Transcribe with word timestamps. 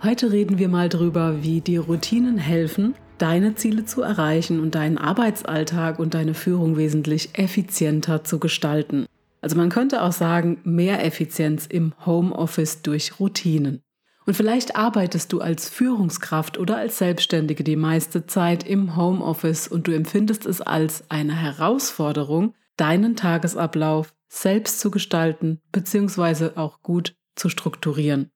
Heute 0.00 0.30
reden 0.30 0.58
wir 0.58 0.68
mal 0.68 0.88
drüber, 0.88 1.42
wie 1.42 1.60
die 1.60 1.76
Routinen 1.76 2.38
helfen, 2.38 2.94
deine 3.18 3.56
Ziele 3.56 3.84
zu 3.84 4.02
erreichen 4.02 4.60
und 4.60 4.76
deinen 4.76 4.96
Arbeitsalltag 4.96 5.98
und 5.98 6.14
deine 6.14 6.34
Führung 6.34 6.76
wesentlich 6.76 7.30
effizienter 7.36 8.22
zu 8.22 8.38
gestalten. 8.38 9.06
Also 9.40 9.56
man 9.56 9.70
könnte 9.70 10.02
auch 10.02 10.12
sagen, 10.12 10.60
mehr 10.62 11.04
Effizienz 11.04 11.66
im 11.66 11.94
Homeoffice 12.06 12.82
durch 12.82 13.18
Routinen. 13.18 13.82
Und 14.24 14.34
vielleicht 14.34 14.76
arbeitest 14.76 15.32
du 15.32 15.40
als 15.40 15.68
Führungskraft 15.68 16.58
oder 16.58 16.76
als 16.76 16.98
Selbstständige 16.98 17.64
die 17.64 17.76
meiste 17.76 18.26
Zeit 18.26 18.62
im 18.62 18.94
Homeoffice 18.94 19.66
und 19.66 19.88
du 19.88 19.92
empfindest 19.92 20.46
es 20.46 20.60
als 20.60 21.10
eine 21.10 21.34
Herausforderung, 21.34 22.54
deinen 22.76 23.16
Tagesablauf 23.16 24.14
selbst 24.28 24.78
zu 24.78 24.92
gestalten 24.92 25.60
bzw. 25.72 26.50
auch 26.54 26.82
gut 26.82 27.16
zu 27.34 27.48
strukturieren. 27.48 28.30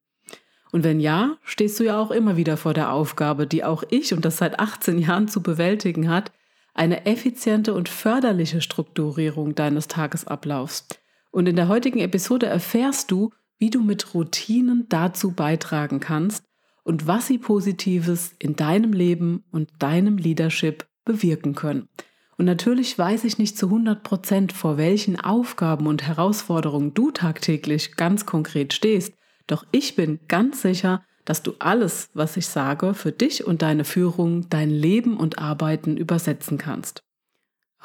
Und 0.73 0.85
wenn 0.85 1.01
ja, 1.01 1.37
stehst 1.45 1.79
du 1.79 1.85
ja 1.85 2.01
auch 2.01 2.11
immer 2.11 2.37
wieder 2.37 2.57
vor 2.57 2.75
der 2.75 2.93
Aufgabe, 2.93 3.47
die 3.47 3.63
auch 3.63 3.85
ich 3.91 4.15
und 4.15 4.25
das 4.25 4.39
seit 4.39 4.59
18 4.59 4.99
Jahren 4.99 5.29
zu 5.29 5.43
bewältigen 5.43 6.11
hat, 6.11 6.33
eine 6.75 7.05
effiziente 7.05 7.75
und 7.75 7.91
förderliche 7.91 8.63
Strukturierung 8.63 9.55
deines 9.55 9.87
Tagesablaufs. 9.87 10.89
Und 11.31 11.47
in 11.47 11.57
der 11.57 11.69
heutigen 11.69 12.01
Episode 12.01 12.47
erfährst 12.47 13.11
du, 13.11 13.31
wie 13.59 13.69
du 13.71 13.83
mit 13.83 14.15
Routinen 14.15 14.87
dazu 14.89 15.33
beitragen 15.33 16.01
kannst 16.01 16.45
und 16.85 17.07
was 17.07 17.27
sie 17.27 17.39
Positives 17.39 18.35
in 18.39 18.57
deinem 18.57 18.95
Leben 18.95 19.45
und 19.53 19.71
deinem 19.79 20.17
Leadership 20.17 20.87
bewirken 21.05 21.55
können. 21.55 21.89
Und 22.39 22.47
natürlich 22.47 22.99
weiß 22.99 23.25
ich 23.25 23.39
nicht 23.39 23.59
zu 23.59 23.67
100 23.67 24.03
Prozent, 24.03 24.53
vor 24.53 24.79
welchen 24.79 25.21
Aufgaben 25.21 25.87
und 25.87 26.03
Herausforderungen 26.03 26.95
du 26.95 27.11
tagtäglich 27.11 27.95
ganz 27.97 28.25
konkret 28.25 28.73
stehst. 28.73 29.15
Doch 29.47 29.65
ich 29.73 29.97
bin 29.97 30.21
ganz 30.29 30.63
sicher, 30.63 31.05
dass 31.25 31.43
du 31.43 31.55
alles, 31.59 32.11
was 32.15 32.37
ich 32.37 32.47
sage, 32.47 32.95
für 32.95 33.13
dich 33.13 33.47
und 33.47 33.63
deine 33.63 33.85
Führung, 33.85 34.49
dein 34.49 34.71
Leben 34.71 35.17
und 35.17 35.39
Arbeiten 35.39 35.97
übersetzen 35.97 36.59
kannst. 36.59 37.05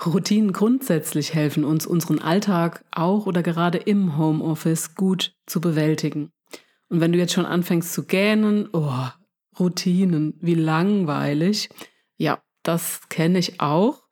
Routinen 0.05 0.53
grundsätzlich 0.53 1.33
helfen 1.33 1.63
uns, 1.63 1.87
unseren 1.87 2.19
Alltag 2.19 2.83
auch 2.91 3.25
oder 3.25 3.41
gerade 3.41 3.79
im 3.79 4.17
Homeoffice 4.17 4.95
gut 4.95 5.35
zu 5.45 5.59
bewältigen. 5.59 6.31
Und 6.89 7.01
wenn 7.01 7.11
du 7.11 7.17
jetzt 7.17 7.33
schon 7.33 7.45
anfängst 7.45 7.93
zu 7.93 8.05
gähnen, 8.05 8.69
oh, 8.73 9.07
Routinen, 9.59 10.35
wie 10.39 10.55
langweilig. 10.55 11.69
Ja, 12.17 12.41
das 12.63 13.09
kenne 13.09 13.39
ich 13.39 13.59
auch, 13.59 14.03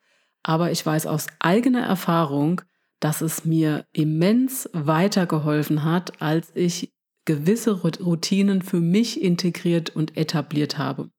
aber 0.42 0.70
ich 0.70 0.84
weiß 0.84 1.06
aus 1.06 1.26
eigener 1.38 1.84
Erfahrung, 1.84 2.62
dass 3.00 3.20
es 3.20 3.44
mir 3.44 3.86
immens 3.92 4.68
weitergeholfen 4.72 5.84
hat, 5.84 6.20
als 6.20 6.50
ich 6.54 6.92
gewisse 7.26 7.82
Routinen 7.82 8.62
für 8.62 8.80
mich 8.80 9.22
integriert 9.22 9.90
und 9.90 10.16
etabliert 10.16 10.78
habe. 10.78 11.10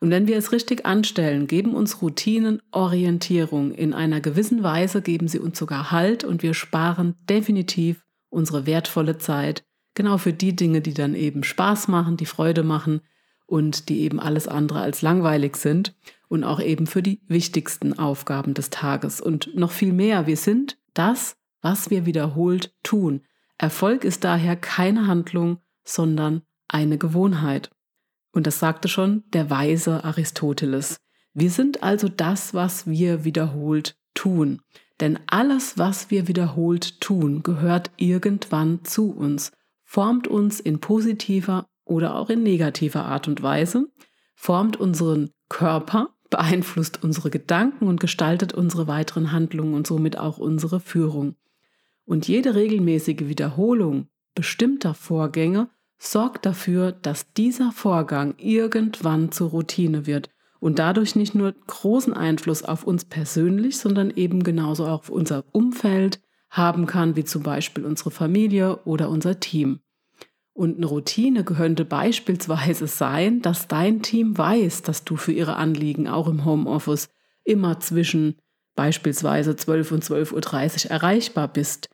Und 0.00 0.10
wenn 0.10 0.28
wir 0.28 0.36
es 0.36 0.52
richtig 0.52 0.86
anstellen, 0.86 1.48
geben 1.48 1.74
uns 1.74 2.00
Routinen 2.00 2.62
Orientierung. 2.70 3.72
In 3.72 3.92
einer 3.92 4.20
gewissen 4.20 4.62
Weise 4.62 5.02
geben 5.02 5.26
sie 5.26 5.40
uns 5.40 5.58
sogar 5.58 5.90
Halt 5.90 6.22
und 6.22 6.42
wir 6.44 6.54
sparen 6.54 7.16
definitiv 7.28 8.04
unsere 8.28 8.66
wertvolle 8.66 9.18
Zeit. 9.18 9.64
Genau 9.94 10.18
für 10.18 10.32
die 10.32 10.54
Dinge, 10.54 10.80
die 10.80 10.94
dann 10.94 11.16
eben 11.16 11.42
Spaß 11.42 11.88
machen, 11.88 12.16
die 12.16 12.26
Freude 12.26 12.62
machen 12.62 13.00
und 13.46 13.88
die 13.88 14.02
eben 14.02 14.20
alles 14.20 14.46
andere 14.46 14.80
als 14.80 15.02
langweilig 15.02 15.56
sind. 15.56 15.96
Und 16.28 16.44
auch 16.44 16.60
eben 16.60 16.86
für 16.86 17.02
die 17.02 17.22
wichtigsten 17.26 17.98
Aufgaben 17.98 18.54
des 18.54 18.70
Tages. 18.70 19.20
Und 19.20 19.56
noch 19.56 19.72
viel 19.72 19.94
mehr, 19.94 20.26
wir 20.26 20.36
sind 20.36 20.78
das, 20.92 21.36
was 21.62 21.90
wir 21.90 22.06
wiederholt 22.06 22.72
tun. 22.82 23.22
Erfolg 23.58 24.04
ist 24.04 24.24
daher 24.24 24.56
keine 24.56 25.06
Handlung, 25.08 25.58
sondern 25.84 26.42
eine 26.68 26.96
Gewohnheit. 26.96 27.70
Und 28.32 28.46
das 28.46 28.60
sagte 28.60 28.88
schon 28.88 29.24
der 29.32 29.50
weise 29.50 30.04
Aristoteles. 30.04 31.00
Wir 31.34 31.50
sind 31.50 31.82
also 31.82 32.08
das, 32.08 32.54
was 32.54 32.86
wir 32.86 33.24
wiederholt 33.24 33.96
tun. 34.14 34.62
Denn 35.00 35.18
alles, 35.26 35.78
was 35.78 36.10
wir 36.10 36.28
wiederholt 36.28 37.00
tun, 37.00 37.42
gehört 37.42 37.90
irgendwann 37.96 38.84
zu 38.84 39.10
uns, 39.12 39.52
formt 39.84 40.26
uns 40.28 40.60
in 40.60 40.80
positiver 40.80 41.66
oder 41.84 42.16
auch 42.16 42.30
in 42.30 42.42
negativer 42.42 43.04
Art 43.04 43.28
und 43.28 43.42
Weise, 43.42 43.86
formt 44.34 44.76
unseren 44.76 45.30
Körper, 45.48 46.10
beeinflusst 46.30 47.02
unsere 47.02 47.30
Gedanken 47.30 47.86
und 47.86 48.00
gestaltet 48.00 48.52
unsere 48.52 48.86
weiteren 48.86 49.32
Handlungen 49.32 49.74
und 49.74 49.86
somit 49.86 50.18
auch 50.18 50.38
unsere 50.38 50.80
Führung. 50.80 51.36
Und 52.08 52.26
jede 52.26 52.54
regelmäßige 52.54 53.28
Wiederholung 53.28 54.08
bestimmter 54.34 54.94
Vorgänge 54.94 55.68
sorgt 55.98 56.46
dafür, 56.46 56.90
dass 56.90 57.34
dieser 57.34 57.70
Vorgang 57.70 58.32
irgendwann 58.38 59.30
zur 59.30 59.50
Routine 59.50 60.06
wird 60.06 60.30
und 60.58 60.78
dadurch 60.78 61.16
nicht 61.16 61.34
nur 61.34 61.52
großen 61.66 62.14
Einfluss 62.14 62.62
auf 62.62 62.84
uns 62.84 63.04
persönlich, 63.04 63.76
sondern 63.76 64.10
eben 64.10 64.42
genauso 64.42 64.86
auch 64.86 65.00
auf 65.00 65.10
unser 65.10 65.44
Umfeld 65.52 66.18
haben 66.48 66.86
kann, 66.86 67.14
wie 67.14 67.24
zum 67.24 67.42
Beispiel 67.42 67.84
unsere 67.84 68.10
Familie 68.10 68.78
oder 68.86 69.10
unser 69.10 69.38
Team. 69.38 69.80
Und 70.54 70.78
eine 70.78 70.86
Routine 70.86 71.44
könnte 71.44 71.84
beispielsweise 71.84 72.86
sein, 72.86 73.42
dass 73.42 73.68
dein 73.68 74.00
Team 74.00 74.38
weiß, 74.38 74.80
dass 74.80 75.04
du 75.04 75.16
für 75.16 75.32
ihre 75.32 75.56
Anliegen 75.56 76.08
auch 76.08 76.26
im 76.26 76.46
Homeoffice 76.46 77.10
immer 77.44 77.80
zwischen 77.80 78.36
beispielsweise 78.76 79.56
12 79.56 79.92
und 79.92 80.04
12.30 80.04 80.86
Uhr 80.86 80.90
erreichbar 80.90 81.48
bist 81.48 81.90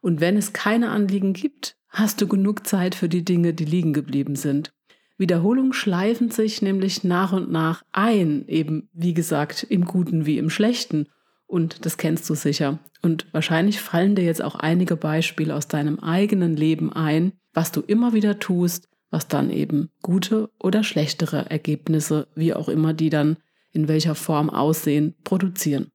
und 0.00 0.20
wenn 0.20 0.36
es 0.36 0.52
keine 0.52 0.90
Anliegen 0.90 1.32
gibt, 1.32 1.76
hast 1.88 2.20
du 2.20 2.28
genug 2.28 2.66
Zeit 2.66 2.94
für 2.94 3.08
die 3.08 3.24
Dinge, 3.24 3.54
die 3.54 3.64
liegen 3.64 3.92
geblieben 3.92 4.36
sind. 4.36 4.72
Wiederholungen 5.16 5.72
schleifen 5.72 6.30
sich 6.30 6.62
nämlich 6.62 7.02
nach 7.02 7.32
und 7.32 7.50
nach 7.50 7.82
ein, 7.90 8.46
eben 8.46 8.88
wie 8.92 9.14
gesagt, 9.14 9.64
im 9.64 9.84
Guten 9.84 10.26
wie 10.26 10.38
im 10.38 10.50
Schlechten. 10.50 11.08
Und 11.46 11.84
das 11.86 11.96
kennst 11.96 12.28
du 12.30 12.34
sicher. 12.34 12.78
Und 13.02 13.26
wahrscheinlich 13.32 13.80
fallen 13.80 14.14
dir 14.14 14.24
jetzt 14.24 14.42
auch 14.42 14.54
einige 14.54 14.96
Beispiele 14.96 15.54
aus 15.54 15.66
deinem 15.66 15.98
eigenen 15.98 16.56
Leben 16.56 16.92
ein, 16.92 17.32
was 17.52 17.72
du 17.72 17.80
immer 17.80 18.12
wieder 18.12 18.38
tust, 18.38 18.88
was 19.10 19.26
dann 19.26 19.50
eben 19.50 19.90
gute 20.02 20.50
oder 20.60 20.84
schlechtere 20.84 21.50
Ergebnisse, 21.50 22.28
wie 22.34 22.54
auch 22.54 22.68
immer 22.68 22.92
die 22.92 23.10
dann 23.10 23.38
in 23.72 23.88
welcher 23.88 24.14
Form 24.14 24.50
aussehen, 24.50 25.16
produzieren. 25.24 25.90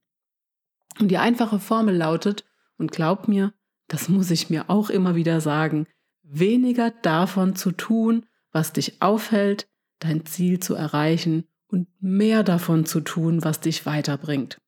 Und 0.99 1.09
die 1.09 1.17
einfache 1.17 1.59
Formel 1.59 1.95
lautet, 1.95 2.43
und 2.77 2.91
glaub 2.91 3.27
mir, 3.27 3.53
das 3.93 4.09
muss 4.09 4.31
ich 4.31 4.49
mir 4.49 4.71
auch 4.71 4.89
immer 4.89 5.13
wieder 5.13 5.39
sagen, 5.39 5.85
weniger 6.23 6.89
davon 6.89 7.55
zu 7.55 7.71
tun, 7.71 8.25
was 8.51 8.73
dich 8.73 9.03
aufhält, 9.03 9.67
dein 9.99 10.25
Ziel 10.25 10.59
zu 10.59 10.73
erreichen 10.73 11.43
und 11.67 11.87
mehr 11.99 12.41
davon 12.41 12.87
zu 12.87 13.01
tun, 13.01 13.43
was 13.43 13.59
dich 13.59 13.85
weiterbringt. 13.85 14.59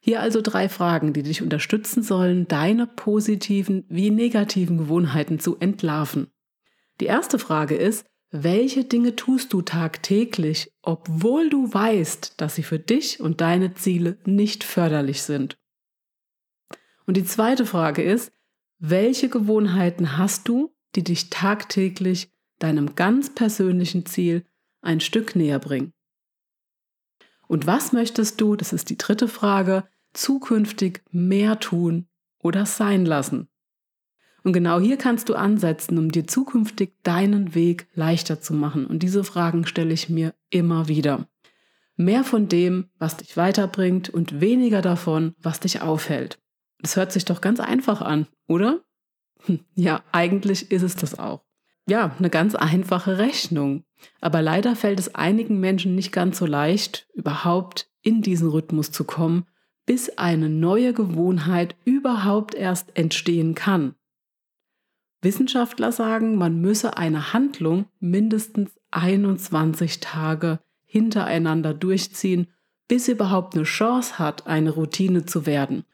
Hier 0.00 0.22
also 0.22 0.40
drei 0.40 0.70
Fragen, 0.70 1.12
die 1.12 1.22
dich 1.22 1.42
unterstützen 1.42 2.02
sollen, 2.02 2.48
deine 2.48 2.86
positiven 2.86 3.84
wie 3.90 4.10
negativen 4.10 4.78
Gewohnheiten 4.78 5.38
zu 5.38 5.58
entlarven. 5.58 6.28
Die 7.02 7.06
erste 7.06 7.38
Frage 7.38 7.76
ist, 7.76 8.06
welche 8.30 8.84
Dinge 8.84 9.16
tust 9.16 9.52
du 9.52 9.60
tagtäglich, 9.60 10.72
obwohl 10.80 11.50
du 11.50 11.70
weißt, 11.70 12.40
dass 12.40 12.54
sie 12.54 12.62
für 12.62 12.78
dich 12.78 13.20
und 13.20 13.42
deine 13.42 13.74
Ziele 13.74 14.16
nicht 14.24 14.64
förderlich 14.64 15.20
sind? 15.20 15.58
Und 17.06 17.16
die 17.16 17.24
zweite 17.24 17.66
Frage 17.66 18.02
ist, 18.02 18.32
welche 18.78 19.28
Gewohnheiten 19.28 20.18
hast 20.18 20.48
du, 20.48 20.74
die 20.94 21.04
dich 21.04 21.30
tagtäglich 21.30 22.30
deinem 22.58 22.94
ganz 22.94 23.34
persönlichen 23.34 24.06
Ziel 24.06 24.44
ein 24.80 25.00
Stück 25.00 25.36
näher 25.36 25.58
bringen. 25.58 25.92
Und 27.46 27.66
was 27.66 27.92
möchtest 27.92 28.40
du, 28.40 28.56
das 28.56 28.72
ist 28.72 28.90
die 28.90 28.98
dritte 28.98 29.28
Frage, 29.28 29.84
zukünftig 30.12 31.02
mehr 31.10 31.60
tun 31.60 32.06
oder 32.38 32.66
sein 32.66 33.04
lassen? 33.04 33.48
Und 34.42 34.52
genau 34.52 34.78
hier 34.78 34.98
kannst 34.98 35.30
du 35.30 35.34
ansetzen, 35.34 35.98
um 35.98 36.10
dir 36.10 36.26
zukünftig 36.26 36.92
deinen 37.02 37.54
Weg 37.54 37.88
leichter 37.94 38.40
zu 38.40 38.52
machen. 38.52 38.86
Und 38.86 39.02
diese 39.02 39.24
Fragen 39.24 39.66
stelle 39.66 39.94
ich 39.94 40.10
mir 40.10 40.34
immer 40.50 40.86
wieder. 40.86 41.26
Mehr 41.96 42.24
von 42.24 42.48
dem, 42.48 42.90
was 42.98 43.16
dich 43.16 43.36
weiterbringt 43.36 44.10
und 44.10 44.40
weniger 44.40 44.82
davon, 44.82 45.34
was 45.38 45.60
dich 45.60 45.80
aufhält. 45.80 46.38
Das 46.80 46.96
hört 46.96 47.12
sich 47.12 47.24
doch 47.24 47.40
ganz 47.40 47.60
einfach 47.60 48.00
an, 48.00 48.26
oder? 48.46 48.80
Hm, 49.46 49.60
ja, 49.74 50.02
eigentlich 50.12 50.70
ist 50.70 50.82
es 50.82 50.96
das 50.96 51.18
auch. 51.18 51.44
Ja, 51.86 52.14
eine 52.18 52.30
ganz 52.30 52.54
einfache 52.54 53.18
Rechnung. 53.18 53.84
Aber 54.20 54.42
leider 54.42 54.74
fällt 54.76 54.98
es 54.98 55.14
einigen 55.14 55.60
Menschen 55.60 55.94
nicht 55.94 56.12
ganz 56.12 56.38
so 56.38 56.46
leicht, 56.46 57.08
überhaupt 57.14 57.90
in 58.02 58.22
diesen 58.22 58.48
Rhythmus 58.48 58.90
zu 58.90 59.04
kommen, 59.04 59.46
bis 59.86 60.18
eine 60.18 60.48
neue 60.48 60.92
Gewohnheit 60.92 61.76
überhaupt 61.84 62.54
erst 62.54 62.96
entstehen 62.96 63.54
kann. 63.54 63.94
Wissenschaftler 65.20 65.90
sagen, 65.92 66.36
man 66.36 66.60
müsse 66.60 66.96
eine 66.96 67.32
Handlung 67.32 67.86
mindestens 67.98 68.70
21 68.90 70.00
Tage 70.00 70.60
hintereinander 70.84 71.74
durchziehen, 71.74 72.48
bis 72.88 73.06
sie 73.06 73.12
überhaupt 73.12 73.54
eine 73.54 73.64
Chance 73.64 74.18
hat, 74.18 74.46
eine 74.46 74.70
Routine 74.70 75.24
zu 75.24 75.46
werden. 75.46 75.84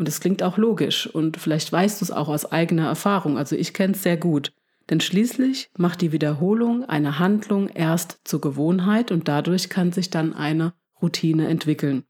Und 0.00 0.08
es 0.08 0.20
klingt 0.20 0.42
auch 0.42 0.56
logisch 0.56 1.06
und 1.08 1.36
vielleicht 1.36 1.70
weißt 1.70 2.00
du 2.00 2.06
es 2.06 2.10
auch 2.10 2.28
aus 2.28 2.50
eigener 2.50 2.86
Erfahrung, 2.86 3.36
also 3.36 3.54
ich 3.54 3.74
kenne 3.74 3.92
es 3.92 4.02
sehr 4.02 4.16
gut. 4.16 4.50
Denn 4.88 4.98
schließlich 4.98 5.68
macht 5.76 6.00
die 6.00 6.10
Wiederholung 6.10 6.86
eine 6.86 7.18
Handlung 7.18 7.68
erst 7.68 8.18
zur 8.24 8.40
Gewohnheit 8.40 9.12
und 9.12 9.28
dadurch 9.28 9.68
kann 9.68 9.92
sich 9.92 10.08
dann 10.08 10.32
eine 10.32 10.72
Routine 11.02 11.48
entwickeln. 11.48 12.04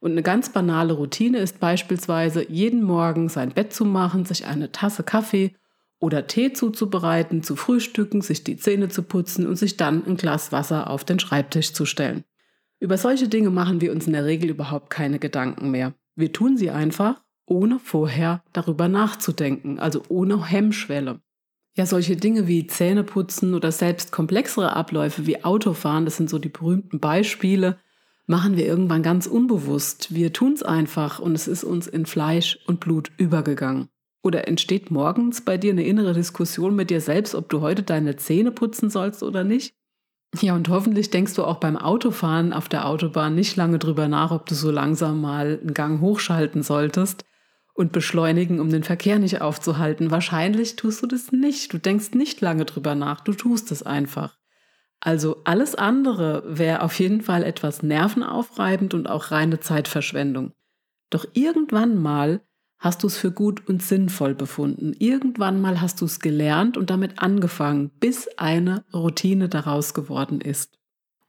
Und 0.00 0.10
eine 0.10 0.24
ganz 0.24 0.48
banale 0.52 0.94
Routine 0.94 1.38
ist 1.38 1.60
beispielsweise 1.60 2.50
jeden 2.50 2.82
Morgen 2.82 3.28
sein 3.28 3.50
Bett 3.50 3.72
zu 3.72 3.84
machen, 3.84 4.24
sich 4.24 4.46
eine 4.46 4.72
Tasse 4.72 5.04
Kaffee 5.04 5.54
oder 6.00 6.26
Tee 6.26 6.52
zuzubereiten, 6.52 7.44
zu 7.44 7.54
frühstücken, 7.54 8.20
sich 8.20 8.42
die 8.42 8.56
Zähne 8.56 8.88
zu 8.88 9.04
putzen 9.04 9.46
und 9.46 9.54
sich 9.54 9.76
dann 9.76 10.04
ein 10.04 10.16
Glas 10.16 10.50
Wasser 10.50 10.90
auf 10.90 11.04
den 11.04 11.20
Schreibtisch 11.20 11.72
zu 11.72 11.86
stellen. 11.86 12.24
Über 12.80 12.98
solche 12.98 13.28
Dinge 13.28 13.50
machen 13.50 13.80
wir 13.80 13.92
uns 13.92 14.08
in 14.08 14.12
der 14.14 14.24
Regel 14.24 14.50
überhaupt 14.50 14.90
keine 14.90 15.20
Gedanken 15.20 15.70
mehr. 15.70 15.94
Wir 16.16 16.32
tun 16.32 16.56
sie 16.56 16.72
einfach, 16.72 17.22
ohne 17.48 17.78
vorher 17.78 18.42
darüber 18.52 18.88
nachzudenken, 18.88 19.78
also 19.78 20.02
ohne 20.08 20.44
Hemmschwelle. 20.44 21.20
Ja, 21.76 21.86
solche 21.86 22.16
Dinge 22.16 22.48
wie 22.48 22.66
Zähneputzen 22.66 23.54
oder 23.54 23.70
selbst 23.70 24.10
komplexere 24.10 24.74
Abläufe 24.74 25.26
wie 25.26 25.44
Autofahren, 25.44 26.04
das 26.04 26.16
sind 26.16 26.28
so 26.28 26.38
die 26.38 26.48
berühmten 26.48 26.98
Beispiele, 26.98 27.78
machen 28.26 28.56
wir 28.56 28.66
irgendwann 28.66 29.02
ganz 29.02 29.26
unbewusst. 29.26 30.12
Wir 30.12 30.32
tun 30.32 30.54
es 30.54 30.62
einfach 30.62 31.18
und 31.18 31.34
es 31.34 31.46
ist 31.48 31.64
uns 31.64 31.86
in 31.86 32.04
Fleisch 32.04 32.58
und 32.66 32.80
Blut 32.80 33.12
übergegangen. 33.16 33.88
Oder 34.22 34.48
entsteht 34.48 34.90
morgens 34.90 35.42
bei 35.42 35.56
dir 35.56 35.72
eine 35.72 35.84
innere 35.84 36.12
Diskussion 36.12 36.74
mit 36.74 36.90
dir 36.90 37.00
selbst, 37.00 37.34
ob 37.34 37.48
du 37.48 37.60
heute 37.60 37.84
deine 37.84 38.16
Zähne 38.16 38.50
putzen 38.50 38.90
sollst 38.90 39.22
oder 39.22 39.44
nicht? 39.44 39.74
Ja, 40.40 40.54
und 40.54 40.68
hoffentlich 40.68 41.10
denkst 41.10 41.34
du 41.34 41.44
auch 41.44 41.56
beim 41.56 41.78
Autofahren 41.78 42.52
auf 42.52 42.68
der 42.68 42.86
Autobahn 42.86 43.34
nicht 43.34 43.56
lange 43.56 43.78
drüber 43.78 44.08
nach, 44.08 44.30
ob 44.30 44.46
du 44.46 44.54
so 44.54 44.70
langsam 44.70 45.20
mal 45.20 45.58
einen 45.62 45.72
Gang 45.72 46.00
hochschalten 46.00 46.62
solltest 46.62 47.24
und 47.78 47.92
beschleunigen, 47.92 48.58
um 48.58 48.70
den 48.70 48.82
Verkehr 48.82 49.20
nicht 49.20 49.40
aufzuhalten. 49.40 50.10
Wahrscheinlich 50.10 50.74
tust 50.74 51.00
du 51.00 51.06
das 51.06 51.30
nicht. 51.30 51.72
Du 51.72 51.78
denkst 51.78 52.10
nicht 52.10 52.40
lange 52.40 52.64
drüber 52.64 52.96
nach, 52.96 53.20
du 53.20 53.32
tust 53.32 53.70
es 53.70 53.84
einfach. 53.84 54.36
Also 54.98 55.42
alles 55.44 55.76
andere 55.76 56.42
wäre 56.44 56.82
auf 56.82 56.98
jeden 56.98 57.20
Fall 57.20 57.44
etwas 57.44 57.84
nervenaufreibend 57.84 58.94
und 58.94 59.08
auch 59.08 59.30
reine 59.30 59.60
Zeitverschwendung. 59.60 60.54
Doch 61.08 61.24
irgendwann 61.34 62.02
mal 62.02 62.40
hast 62.80 63.04
du 63.04 63.06
es 63.06 63.16
für 63.16 63.30
gut 63.30 63.68
und 63.68 63.80
sinnvoll 63.80 64.34
befunden. 64.34 64.92
Irgendwann 64.98 65.60
mal 65.60 65.80
hast 65.80 66.00
du 66.00 66.06
es 66.06 66.18
gelernt 66.18 66.76
und 66.76 66.90
damit 66.90 67.22
angefangen, 67.22 67.90
bis 68.00 68.26
eine 68.38 68.84
Routine 68.92 69.48
daraus 69.48 69.94
geworden 69.94 70.40
ist. 70.40 70.76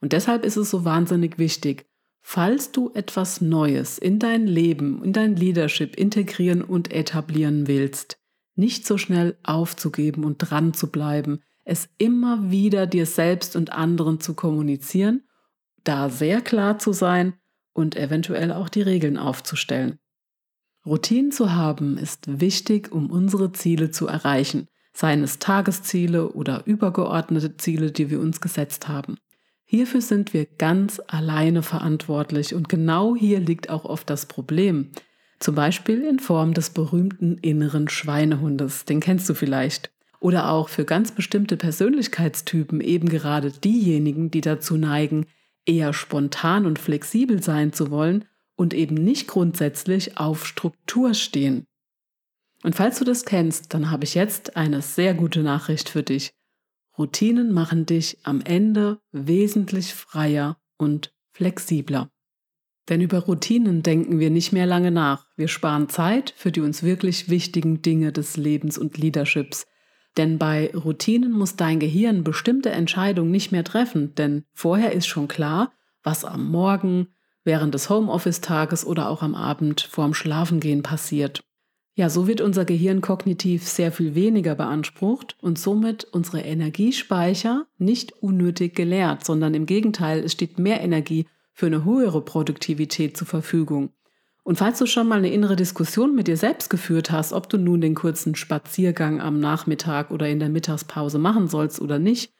Und 0.00 0.12
deshalb 0.12 0.44
ist 0.44 0.56
es 0.56 0.68
so 0.68 0.84
wahnsinnig 0.84 1.38
wichtig, 1.38 1.86
falls 2.22 2.72
du 2.72 2.90
etwas 2.94 3.40
Neues 3.40 3.98
in 3.98 4.18
dein 4.18 4.46
Leben, 4.46 5.02
in 5.02 5.12
dein 5.12 5.36
Leadership 5.36 5.96
integrieren 5.96 6.62
und 6.62 6.92
etablieren 6.92 7.66
willst, 7.66 8.18
nicht 8.54 8.86
so 8.86 8.98
schnell 8.98 9.38
aufzugeben 9.42 10.24
und 10.24 10.38
dran 10.38 10.74
zu 10.74 10.90
bleiben, 10.90 11.40
es 11.64 11.88
immer 11.98 12.50
wieder 12.50 12.86
dir 12.86 13.06
selbst 13.06 13.56
und 13.56 13.72
anderen 13.72 14.20
zu 14.20 14.34
kommunizieren, 14.34 15.22
da 15.84 16.10
sehr 16.10 16.40
klar 16.40 16.78
zu 16.78 16.92
sein 16.92 17.34
und 17.72 17.96
eventuell 17.96 18.52
auch 18.52 18.68
die 18.68 18.82
Regeln 18.82 19.16
aufzustellen. 19.16 19.98
Routinen 20.84 21.30
zu 21.30 21.52
haben 21.52 21.98
ist 21.98 22.40
wichtig, 22.40 22.90
um 22.90 23.10
unsere 23.10 23.52
Ziele 23.52 23.90
zu 23.90 24.06
erreichen, 24.06 24.68
seien 24.92 25.22
es 25.22 25.38
Tagesziele 25.38 26.32
oder 26.32 26.66
übergeordnete 26.66 27.56
Ziele, 27.56 27.92
die 27.92 28.10
wir 28.10 28.20
uns 28.20 28.40
gesetzt 28.40 28.88
haben. 28.88 29.16
Hierfür 29.70 30.00
sind 30.00 30.34
wir 30.34 30.46
ganz 30.46 31.00
alleine 31.06 31.62
verantwortlich 31.62 32.56
und 32.56 32.68
genau 32.68 33.14
hier 33.14 33.38
liegt 33.38 33.70
auch 33.70 33.84
oft 33.84 34.10
das 34.10 34.26
Problem. 34.26 34.90
Zum 35.38 35.54
Beispiel 35.54 36.02
in 36.02 36.18
Form 36.18 36.54
des 36.54 36.70
berühmten 36.70 37.38
inneren 37.38 37.88
Schweinehundes, 37.88 38.84
den 38.84 38.98
kennst 38.98 39.28
du 39.28 39.34
vielleicht. 39.34 39.92
Oder 40.18 40.50
auch 40.50 40.68
für 40.68 40.84
ganz 40.84 41.12
bestimmte 41.12 41.56
Persönlichkeitstypen 41.56 42.80
eben 42.80 43.08
gerade 43.08 43.52
diejenigen, 43.52 44.32
die 44.32 44.40
dazu 44.40 44.76
neigen, 44.76 45.26
eher 45.64 45.92
spontan 45.92 46.66
und 46.66 46.80
flexibel 46.80 47.40
sein 47.40 47.72
zu 47.72 47.92
wollen 47.92 48.24
und 48.56 48.74
eben 48.74 48.96
nicht 48.96 49.28
grundsätzlich 49.28 50.18
auf 50.18 50.48
Struktur 50.48 51.14
stehen. 51.14 51.64
Und 52.64 52.74
falls 52.74 52.98
du 52.98 53.04
das 53.04 53.24
kennst, 53.24 53.72
dann 53.72 53.92
habe 53.92 54.02
ich 54.02 54.16
jetzt 54.16 54.56
eine 54.56 54.82
sehr 54.82 55.14
gute 55.14 55.44
Nachricht 55.44 55.90
für 55.90 56.02
dich. 56.02 56.32
Routinen 57.00 57.50
machen 57.50 57.86
dich 57.86 58.18
am 58.24 58.42
Ende 58.42 59.00
wesentlich 59.10 59.94
freier 59.94 60.58
und 60.76 61.14
flexibler. 61.32 62.10
Denn 62.90 63.00
über 63.00 63.20
Routinen 63.20 63.82
denken 63.82 64.18
wir 64.18 64.28
nicht 64.28 64.52
mehr 64.52 64.66
lange 64.66 64.90
nach. 64.90 65.26
Wir 65.34 65.48
sparen 65.48 65.88
Zeit 65.88 66.34
für 66.36 66.52
die 66.52 66.60
uns 66.60 66.82
wirklich 66.82 67.30
wichtigen 67.30 67.80
Dinge 67.80 68.12
des 68.12 68.36
Lebens 68.36 68.76
und 68.76 68.98
Leaderships. 68.98 69.66
Denn 70.18 70.36
bei 70.36 70.74
Routinen 70.74 71.32
muss 71.32 71.56
dein 71.56 71.80
Gehirn 71.80 72.22
bestimmte 72.22 72.68
Entscheidungen 72.68 73.30
nicht 73.30 73.50
mehr 73.50 73.64
treffen, 73.64 74.14
denn 74.16 74.44
vorher 74.52 74.92
ist 74.92 75.06
schon 75.06 75.26
klar, 75.26 75.72
was 76.02 76.26
am 76.26 76.50
Morgen, 76.50 77.14
während 77.44 77.72
des 77.72 77.88
Homeoffice-Tages 77.88 78.84
oder 78.84 79.08
auch 79.08 79.22
am 79.22 79.34
Abend 79.34 79.80
vorm 79.80 80.12
Schlafengehen 80.12 80.82
passiert. 80.82 81.42
Ja, 81.94 82.08
so 82.08 82.26
wird 82.26 82.40
unser 82.40 82.64
Gehirn 82.64 83.00
kognitiv 83.00 83.66
sehr 83.66 83.92
viel 83.92 84.14
weniger 84.14 84.54
beansprucht 84.54 85.36
und 85.40 85.58
somit 85.58 86.04
unsere 86.04 86.40
Energiespeicher 86.40 87.66
nicht 87.78 88.12
unnötig 88.22 88.74
geleert, 88.74 89.24
sondern 89.24 89.54
im 89.54 89.66
Gegenteil, 89.66 90.20
es 90.20 90.32
steht 90.32 90.58
mehr 90.58 90.80
Energie 90.80 91.26
für 91.52 91.66
eine 91.66 91.84
höhere 91.84 92.22
Produktivität 92.22 93.16
zur 93.16 93.26
Verfügung. 93.26 93.90
Und 94.42 94.56
falls 94.56 94.78
du 94.78 94.86
schon 94.86 95.08
mal 95.08 95.18
eine 95.18 95.32
innere 95.32 95.56
Diskussion 95.56 96.14
mit 96.14 96.26
dir 96.26 96.36
selbst 96.36 96.70
geführt 96.70 97.10
hast, 97.10 97.32
ob 97.32 97.48
du 97.48 97.58
nun 97.58 97.80
den 97.80 97.94
kurzen 97.94 98.34
Spaziergang 98.34 99.20
am 99.20 99.38
Nachmittag 99.38 100.10
oder 100.10 100.28
in 100.28 100.38
der 100.38 100.48
Mittagspause 100.48 101.18
machen 101.18 101.48
sollst 101.48 101.80
oder 101.80 101.98
nicht, 101.98 102.32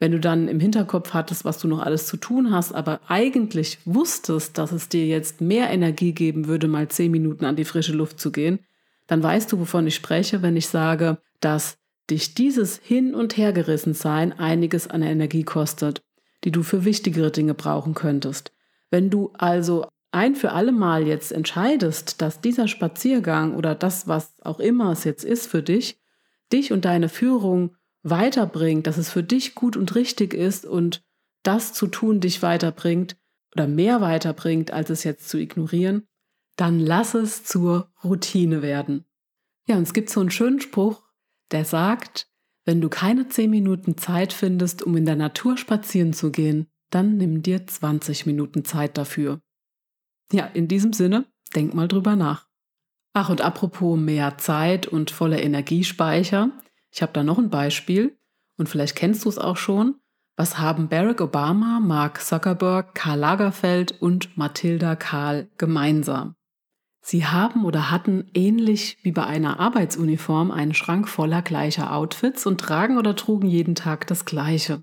wenn 0.00 0.10
du 0.10 0.18
dann 0.18 0.48
im 0.48 0.58
Hinterkopf 0.58 1.14
hattest, 1.14 1.44
was 1.44 1.58
du 1.58 1.68
noch 1.68 1.78
alles 1.78 2.06
zu 2.06 2.16
tun 2.16 2.50
hast, 2.50 2.74
aber 2.74 3.00
eigentlich 3.06 3.78
wusstest, 3.84 4.58
dass 4.58 4.72
es 4.72 4.88
dir 4.88 5.06
jetzt 5.06 5.40
mehr 5.40 5.70
Energie 5.70 6.12
geben 6.12 6.48
würde, 6.48 6.66
mal 6.66 6.88
zehn 6.88 7.12
Minuten 7.12 7.44
an 7.44 7.56
die 7.56 7.64
frische 7.64 7.92
Luft 7.92 8.18
zu 8.18 8.32
gehen, 8.32 8.58
dann 9.06 9.22
weißt 9.22 9.52
du, 9.52 9.58
wovon 9.58 9.86
ich 9.86 9.94
spreche, 9.94 10.42
wenn 10.42 10.56
ich 10.56 10.68
sage, 10.68 11.18
dass 11.40 11.78
dich 12.10 12.34
dieses 12.34 12.78
Hin- 12.78 13.14
und 13.14 13.36
Hergerissensein 13.36 14.32
einiges 14.32 14.88
an 14.88 15.02
Energie 15.02 15.44
kostet, 15.44 16.02
die 16.44 16.50
du 16.50 16.62
für 16.62 16.84
wichtigere 16.84 17.30
Dinge 17.30 17.54
brauchen 17.54 17.94
könntest. 17.94 18.52
Wenn 18.90 19.10
du 19.10 19.32
also 19.34 19.86
ein 20.12 20.36
für 20.36 20.52
alle 20.52 20.72
Mal 20.72 21.06
jetzt 21.06 21.32
entscheidest, 21.32 22.22
dass 22.22 22.40
dieser 22.40 22.68
Spaziergang 22.68 23.54
oder 23.54 23.74
das, 23.74 24.06
was 24.06 24.34
auch 24.42 24.60
immer 24.60 24.92
es 24.92 25.04
jetzt 25.04 25.24
ist 25.24 25.46
für 25.46 25.62
dich, 25.62 26.00
dich 26.52 26.72
und 26.72 26.84
deine 26.84 27.08
Führung 27.08 27.76
weiterbringt, 28.02 28.86
dass 28.86 28.98
es 28.98 29.10
für 29.10 29.22
dich 29.22 29.54
gut 29.54 29.76
und 29.76 29.94
richtig 29.94 30.34
ist 30.34 30.66
und 30.66 31.02
das 31.42 31.72
zu 31.72 31.86
tun 31.86 32.20
dich 32.20 32.42
weiterbringt 32.42 33.16
oder 33.54 33.66
mehr 33.66 34.00
weiterbringt, 34.00 34.70
als 34.70 34.90
es 34.90 35.04
jetzt 35.04 35.28
zu 35.28 35.38
ignorieren, 35.38 36.06
dann 36.56 36.78
lass 36.78 37.14
es 37.14 37.44
zur 37.44 37.92
Routine 38.02 38.62
werden. 38.62 39.04
Ja, 39.66 39.76
und 39.76 39.82
es 39.82 39.94
gibt 39.94 40.10
so 40.10 40.20
einen 40.20 40.30
schönen 40.30 40.60
Spruch, 40.60 41.02
der 41.50 41.64
sagt, 41.64 42.28
wenn 42.64 42.80
du 42.80 42.88
keine 42.88 43.28
zehn 43.28 43.50
Minuten 43.50 43.96
Zeit 43.96 44.32
findest, 44.32 44.82
um 44.82 44.96
in 44.96 45.06
der 45.06 45.16
Natur 45.16 45.56
spazieren 45.56 46.12
zu 46.12 46.30
gehen, 46.30 46.66
dann 46.90 47.16
nimm 47.16 47.42
dir 47.42 47.66
20 47.66 48.26
Minuten 48.26 48.64
Zeit 48.64 48.96
dafür. 48.96 49.40
Ja, 50.32 50.46
in 50.46 50.68
diesem 50.68 50.92
Sinne, 50.92 51.26
denk 51.54 51.74
mal 51.74 51.88
drüber 51.88 52.16
nach. 52.16 52.48
Ach, 53.12 53.28
und 53.30 53.40
apropos 53.40 53.98
mehr 53.98 54.38
Zeit 54.38 54.86
und 54.86 55.10
voller 55.10 55.42
Energiespeicher, 55.42 56.50
ich 56.90 57.02
habe 57.02 57.12
da 57.12 57.24
noch 57.24 57.38
ein 57.38 57.50
Beispiel. 57.50 58.16
Und 58.56 58.68
vielleicht 58.68 58.96
kennst 58.96 59.24
du 59.24 59.28
es 59.28 59.38
auch 59.38 59.56
schon. 59.56 59.96
Was 60.36 60.58
haben 60.58 60.88
Barack 60.88 61.20
Obama, 61.20 61.80
Mark 61.80 62.20
Zuckerberg, 62.20 62.94
Karl 62.94 63.18
Lagerfeld 63.18 64.00
und 64.00 64.36
Mathilda 64.36 64.96
Karl 64.96 65.48
gemeinsam? 65.58 66.36
Sie 67.06 67.26
haben 67.26 67.66
oder 67.66 67.90
hatten 67.90 68.30
ähnlich 68.32 68.96
wie 69.02 69.12
bei 69.12 69.26
einer 69.26 69.60
Arbeitsuniform 69.60 70.50
einen 70.50 70.72
Schrank 70.72 71.06
voller 71.06 71.42
gleicher 71.42 71.94
Outfits 71.94 72.46
und 72.46 72.58
tragen 72.58 72.96
oder 72.96 73.14
trugen 73.14 73.46
jeden 73.46 73.74
Tag 73.74 74.06
das 74.06 74.24
gleiche. 74.24 74.82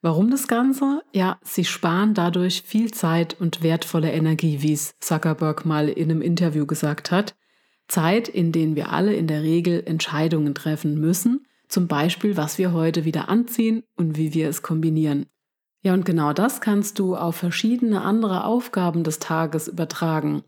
Warum 0.00 0.30
das 0.30 0.46
Ganze? 0.46 1.02
Ja, 1.12 1.40
sie 1.42 1.64
sparen 1.64 2.14
dadurch 2.14 2.62
viel 2.62 2.92
Zeit 2.92 3.40
und 3.40 3.64
wertvolle 3.64 4.12
Energie, 4.12 4.62
wie 4.62 4.72
es 4.72 4.94
Zuckerberg 5.00 5.66
mal 5.66 5.88
in 5.88 6.12
einem 6.12 6.22
Interview 6.22 6.64
gesagt 6.64 7.10
hat. 7.10 7.34
Zeit, 7.88 8.28
in 8.28 8.52
denen 8.52 8.76
wir 8.76 8.92
alle 8.92 9.14
in 9.14 9.26
der 9.26 9.42
Regel 9.42 9.82
Entscheidungen 9.84 10.54
treffen 10.54 11.00
müssen, 11.00 11.44
zum 11.66 11.88
Beispiel, 11.88 12.36
was 12.36 12.58
wir 12.58 12.72
heute 12.72 13.04
wieder 13.04 13.28
anziehen 13.28 13.82
und 13.96 14.16
wie 14.16 14.32
wir 14.32 14.48
es 14.48 14.62
kombinieren. 14.62 15.26
Ja, 15.82 15.92
und 15.92 16.04
genau 16.04 16.32
das 16.32 16.60
kannst 16.60 17.00
du 17.00 17.16
auf 17.16 17.34
verschiedene 17.34 18.02
andere 18.02 18.44
Aufgaben 18.44 19.02
des 19.02 19.18
Tages 19.18 19.66
übertragen. 19.66 20.44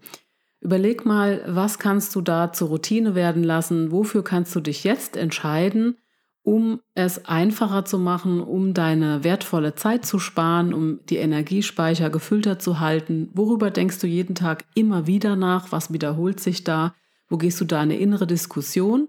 Überleg 0.60 1.06
mal, 1.06 1.42
was 1.46 1.78
kannst 1.78 2.14
du 2.14 2.20
da 2.20 2.52
zur 2.52 2.68
Routine 2.68 3.14
werden 3.14 3.42
lassen? 3.42 3.92
Wofür 3.92 4.22
kannst 4.22 4.54
du 4.54 4.60
dich 4.60 4.84
jetzt 4.84 5.16
entscheiden? 5.16 5.96
um 6.42 6.80
es 6.94 7.26
einfacher 7.26 7.84
zu 7.84 7.98
machen, 7.98 8.40
um 8.40 8.72
deine 8.72 9.24
wertvolle 9.24 9.74
Zeit 9.74 10.06
zu 10.06 10.18
sparen, 10.18 10.72
um 10.72 11.00
die 11.06 11.16
Energiespeicher 11.16 12.10
gefüllter 12.10 12.58
zu 12.58 12.80
halten? 12.80 13.30
Worüber 13.34 13.70
denkst 13.70 13.98
du 13.98 14.06
jeden 14.06 14.34
Tag 14.34 14.64
immer 14.74 15.06
wieder 15.06 15.36
nach? 15.36 15.70
Was 15.70 15.92
wiederholt 15.92 16.40
sich 16.40 16.64
da? 16.64 16.94
Wo 17.28 17.36
gehst 17.36 17.60
du 17.60 17.64
da 17.64 17.80
eine 17.80 17.98
innere 17.98 18.26
Diskussion? 18.26 19.08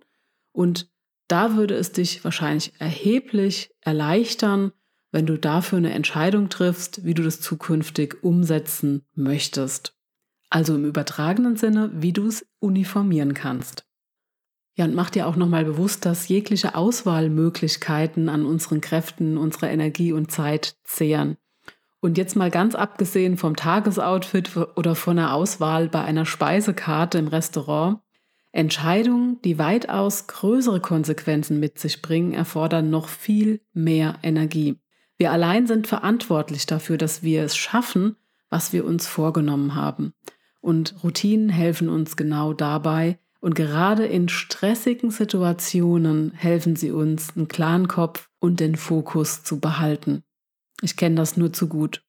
Und 0.51 0.89
da 1.27 1.55
würde 1.55 1.75
es 1.75 1.93
dich 1.93 2.24
wahrscheinlich 2.24 2.74
erheblich 2.79 3.72
erleichtern, 3.79 4.74
wenn 5.12 5.25
du 5.25 5.38
dafür 5.38 5.77
eine 5.77 5.93
Entscheidung 5.93 6.50
triffst, 6.50 7.05
wie 7.05 7.13
du 7.13 7.24
das 7.24 7.39
zukünftig 7.39 8.24
umsetzen 8.24 9.05
möchtest. 9.15 9.98
Also 10.51 10.75
im 10.75 10.86
übertragenen 10.86 11.55
Sinne, 11.55 11.89
wie 11.93 12.13
du 12.13 12.27
es 12.27 12.46
uniformieren 12.60 13.34
kannst. 13.34 13.86
Ja, 14.75 14.86
und 14.86 14.93
mach 14.93 15.10
dir 15.10 15.27
auch 15.27 15.38
nochmal 15.38 15.65
bewusst, 15.65 16.05
dass 16.05 16.27
jegliche 16.27 16.75
Auswahlmöglichkeiten 16.75 18.29
an 18.29 18.46
unseren 18.46 18.81
Kräften, 18.81 19.38
unserer 19.38 19.72
Energie 19.72 20.13
und 20.13 20.29
Zeit 20.29 20.75
zehren. 20.84 21.38
Und 22.01 22.17
jetzt 22.17 22.36
mal 22.36 22.51
ganz 22.51 22.75
abgesehen 22.75 23.38
vom 23.38 23.55
Tagesoutfit 23.55 24.51
oder 24.75 24.96
von 24.96 25.15
der 25.17 25.34
Auswahl 25.34 25.88
bei 25.88 26.03
einer 26.03 26.25
Speisekarte 26.25 27.17
im 27.17 27.27
Restaurant, 27.27 28.00
Entscheidungen, 28.51 29.41
die 29.43 29.58
weitaus 29.58 30.27
größere 30.27 30.81
Konsequenzen 30.81 31.60
mit 31.62 31.79
sich 31.79 32.01
bringen, 32.01 32.34
erfordern 32.34 32.89
noch 32.89 33.08
viel 33.08 33.62
mehr 33.72 34.17
Energie. 34.24 34.81
Wir 35.17 35.31
allein 35.31 35.67
sind 35.67 35.88
verantwortlich 35.88 36.65
dafür, 36.65 36.98
dass 36.98 37.24
wir 37.24 37.43
es 37.43 37.55
schaffen, 37.55 38.17
was 38.50 38.74
wir 38.74 38.84
uns 38.84 39.08
vorgenommen 39.08 39.75
haben. 39.75 40.13
Und 40.62 40.96
Routinen 41.03 41.50
helfen 41.50 41.89
uns 41.89 42.15
genau 42.15 42.53
dabei, 42.53 43.18
und 43.41 43.56
gerade 43.56 44.06
in 44.06 44.30
stressigen 44.30 45.10
Situationen 45.10 46.32
helfen 46.36 46.75
sie 46.75 46.91
uns, 46.91 47.36
einen 47.36 47.48
klaren 47.48 47.88
Kopf 47.88 48.30
und 48.39 48.60
den 48.60 48.75
Fokus 48.75 49.44
zu 49.44 49.60
behalten. 49.60 50.24
Ich 50.84 50.96
kenne 50.96 51.15
das 51.15 51.38
nur 51.38 51.51
zu 51.51 51.68
gut. 51.68 52.03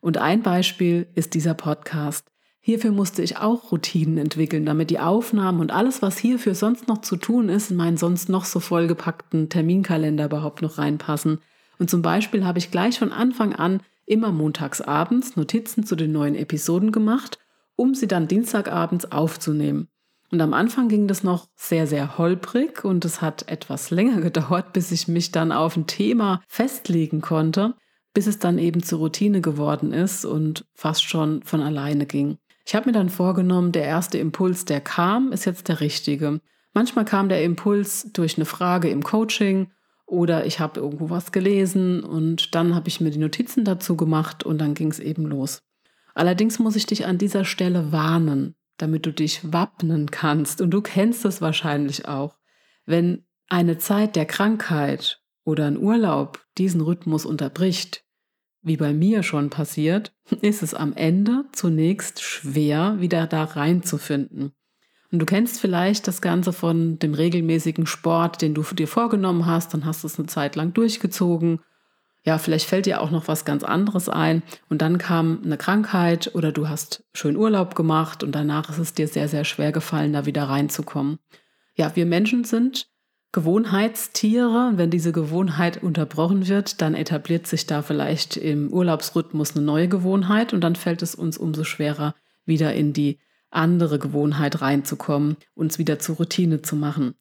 Und 0.00 0.18
ein 0.18 0.42
Beispiel 0.42 1.06
ist 1.14 1.34
dieser 1.34 1.54
Podcast. 1.54 2.32
Hierfür 2.58 2.90
musste 2.90 3.22
ich 3.22 3.38
auch 3.38 3.70
Routinen 3.70 4.18
entwickeln, 4.18 4.66
damit 4.66 4.90
die 4.90 4.98
Aufnahmen 4.98 5.60
und 5.60 5.72
alles, 5.72 6.02
was 6.02 6.18
hierfür 6.18 6.56
sonst 6.56 6.88
noch 6.88 7.00
zu 7.00 7.16
tun 7.16 7.48
ist, 7.48 7.70
in 7.70 7.76
meinen 7.76 7.96
sonst 7.96 8.28
noch 8.28 8.44
so 8.44 8.58
vollgepackten 8.60 9.48
Terminkalender 9.48 10.26
überhaupt 10.26 10.62
noch 10.62 10.78
reinpassen. 10.78 11.38
Und 11.78 11.90
zum 11.90 12.02
Beispiel 12.02 12.44
habe 12.44 12.58
ich 12.58 12.70
gleich 12.70 12.98
von 12.98 13.12
Anfang 13.12 13.52
an 13.52 13.80
immer 14.06 14.32
montags 14.32 14.80
abends 14.80 15.36
Notizen 15.36 15.84
zu 15.84 15.96
den 15.96 16.12
neuen 16.12 16.34
Episoden 16.34 16.92
gemacht, 16.92 17.38
um 17.76 17.94
sie 17.94 18.08
dann 18.08 18.28
Dienstagabends 18.28 19.10
aufzunehmen. 19.10 19.88
Und 20.30 20.40
am 20.40 20.54
Anfang 20.54 20.88
ging 20.88 21.08
das 21.08 21.22
noch 21.22 21.48
sehr, 21.56 21.86
sehr 21.86 22.16
holprig 22.16 22.84
und 22.84 23.04
es 23.04 23.20
hat 23.20 23.48
etwas 23.48 23.90
länger 23.90 24.20
gedauert, 24.22 24.72
bis 24.72 24.90
ich 24.90 25.06
mich 25.06 25.30
dann 25.30 25.52
auf 25.52 25.76
ein 25.76 25.86
Thema 25.86 26.42
festlegen 26.48 27.20
konnte, 27.20 27.74
bis 28.14 28.26
es 28.26 28.38
dann 28.38 28.58
eben 28.58 28.82
zur 28.82 29.00
Routine 29.00 29.40
geworden 29.40 29.92
ist 29.92 30.24
und 30.24 30.64
fast 30.74 31.04
schon 31.04 31.42
von 31.42 31.60
alleine 31.60 32.06
ging. 32.06 32.38
Ich 32.64 32.74
habe 32.74 32.86
mir 32.86 32.92
dann 32.92 33.10
vorgenommen, 33.10 33.72
der 33.72 33.84
erste 33.84 34.18
Impuls, 34.18 34.64
der 34.64 34.80
kam, 34.80 35.32
ist 35.32 35.44
jetzt 35.44 35.68
der 35.68 35.80
richtige. 35.80 36.40
Manchmal 36.72 37.04
kam 37.04 37.28
der 37.28 37.42
Impuls 37.42 38.08
durch 38.12 38.36
eine 38.36 38.44
Frage 38.46 38.88
im 38.88 39.02
Coaching 39.02 39.70
oder 40.06 40.46
ich 40.46 40.60
habe 40.60 40.80
irgendwo 40.80 41.10
was 41.10 41.32
gelesen 41.32 42.02
und 42.02 42.54
dann 42.54 42.74
habe 42.74 42.88
ich 42.88 43.00
mir 43.00 43.10
die 43.10 43.18
Notizen 43.18 43.64
dazu 43.64 43.96
gemacht 43.96 44.44
und 44.44 44.58
dann 44.58 44.74
ging 44.74 44.90
es 44.90 44.98
eben 44.98 45.26
los. 45.26 45.62
Allerdings 46.14 46.58
muss 46.58 46.76
ich 46.76 46.86
dich 46.86 47.06
an 47.06 47.18
dieser 47.18 47.44
Stelle 47.44 47.92
warnen 47.92 48.54
damit 48.82 49.06
du 49.06 49.12
dich 49.12 49.52
wappnen 49.52 50.10
kannst. 50.10 50.60
Und 50.60 50.70
du 50.72 50.82
kennst 50.82 51.24
es 51.24 51.40
wahrscheinlich 51.40 52.08
auch. 52.08 52.36
Wenn 52.84 53.24
eine 53.48 53.78
Zeit 53.78 54.16
der 54.16 54.26
Krankheit 54.26 55.22
oder 55.44 55.66
ein 55.66 55.78
Urlaub 55.78 56.44
diesen 56.58 56.80
Rhythmus 56.80 57.24
unterbricht, 57.24 58.04
wie 58.60 58.76
bei 58.76 58.92
mir 58.92 59.22
schon 59.22 59.50
passiert, 59.50 60.12
ist 60.42 60.62
es 60.62 60.74
am 60.74 60.94
Ende 60.94 61.44
zunächst 61.52 62.22
schwer, 62.22 62.96
wieder 62.98 63.26
da 63.28 63.44
reinzufinden. 63.44 64.52
Und 65.12 65.18
du 65.18 65.26
kennst 65.26 65.60
vielleicht 65.60 66.08
das 66.08 66.20
Ganze 66.20 66.52
von 66.52 66.98
dem 66.98 67.14
regelmäßigen 67.14 67.86
Sport, 67.86 68.40
den 68.40 68.54
du 68.54 68.62
dir 68.62 68.88
vorgenommen 68.88 69.46
hast, 69.46 69.74
dann 69.74 69.84
hast 69.84 70.02
du 70.02 70.06
es 70.08 70.18
eine 70.18 70.26
Zeit 70.26 70.56
lang 70.56 70.72
durchgezogen 70.72 71.60
ja, 72.24 72.38
vielleicht 72.38 72.66
fällt 72.66 72.86
dir 72.86 73.00
auch 73.00 73.10
noch 73.10 73.26
was 73.26 73.44
ganz 73.44 73.64
anderes 73.64 74.08
ein 74.08 74.42
und 74.68 74.80
dann 74.80 74.98
kam 74.98 75.40
eine 75.44 75.56
Krankheit 75.56 76.34
oder 76.34 76.52
du 76.52 76.68
hast 76.68 77.04
schön 77.14 77.36
Urlaub 77.36 77.74
gemacht 77.74 78.22
und 78.22 78.32
danach 78.32 78.70
ist 78.70 78.78
es 78.78 78.94
dir 78.94 79.08
sehr, 79.08 79.28
sehr 79.28 79.44
schwer 79.44 79.72
gefallen, 79.72 80.12
da 80.12 80.24
wieder 80.24 80.44
reinzukommen. 80.44 81.18
Ja, 81.74 81.96
wir 81.96 82.06
Menschen 82.06 82.44
sind 82.44 82.88
Gewohnheitstiere 83.32 84.68
und 84.68 84.78
wenn 84.78 84.90
diese 84.90 85.10
Gewohnheit 85.10 85.82
unterbrochen 85.82 86.46
wird, 86.48 86.82
dann 86.82 86.94
etabliert 86.94 87.46
sich 87.46 87.66
da 87.66 87.82
vielleicht 87.82 88.36
im 88.36 88.70
Urlaubsrhythmus 88.70 89.56
eine 89.56 89.64
neue 89.64 89.88
Gewohnheit 89.88 90.52
und 90.52 90.60
dann 90.60 90.76
fällt 90.76 91.02
es 91.02 91.14
uns 91.14 91.38
umso 91.38 91.64
schwerer, 91.64 92.14
wieder 92.44 92.74
in 92.74 92.92
die 92.92 93.18
andere 93.50 93.98
Gewohnheit 93.98 94.60
reinzukommen, 94.60 95.36
uns 95.54 95.78
wieder 95.78 95.98
zur 95.98 96.16
Routine 96.16 96.62
zu 96.62 96.76
machen. 96.76 97.14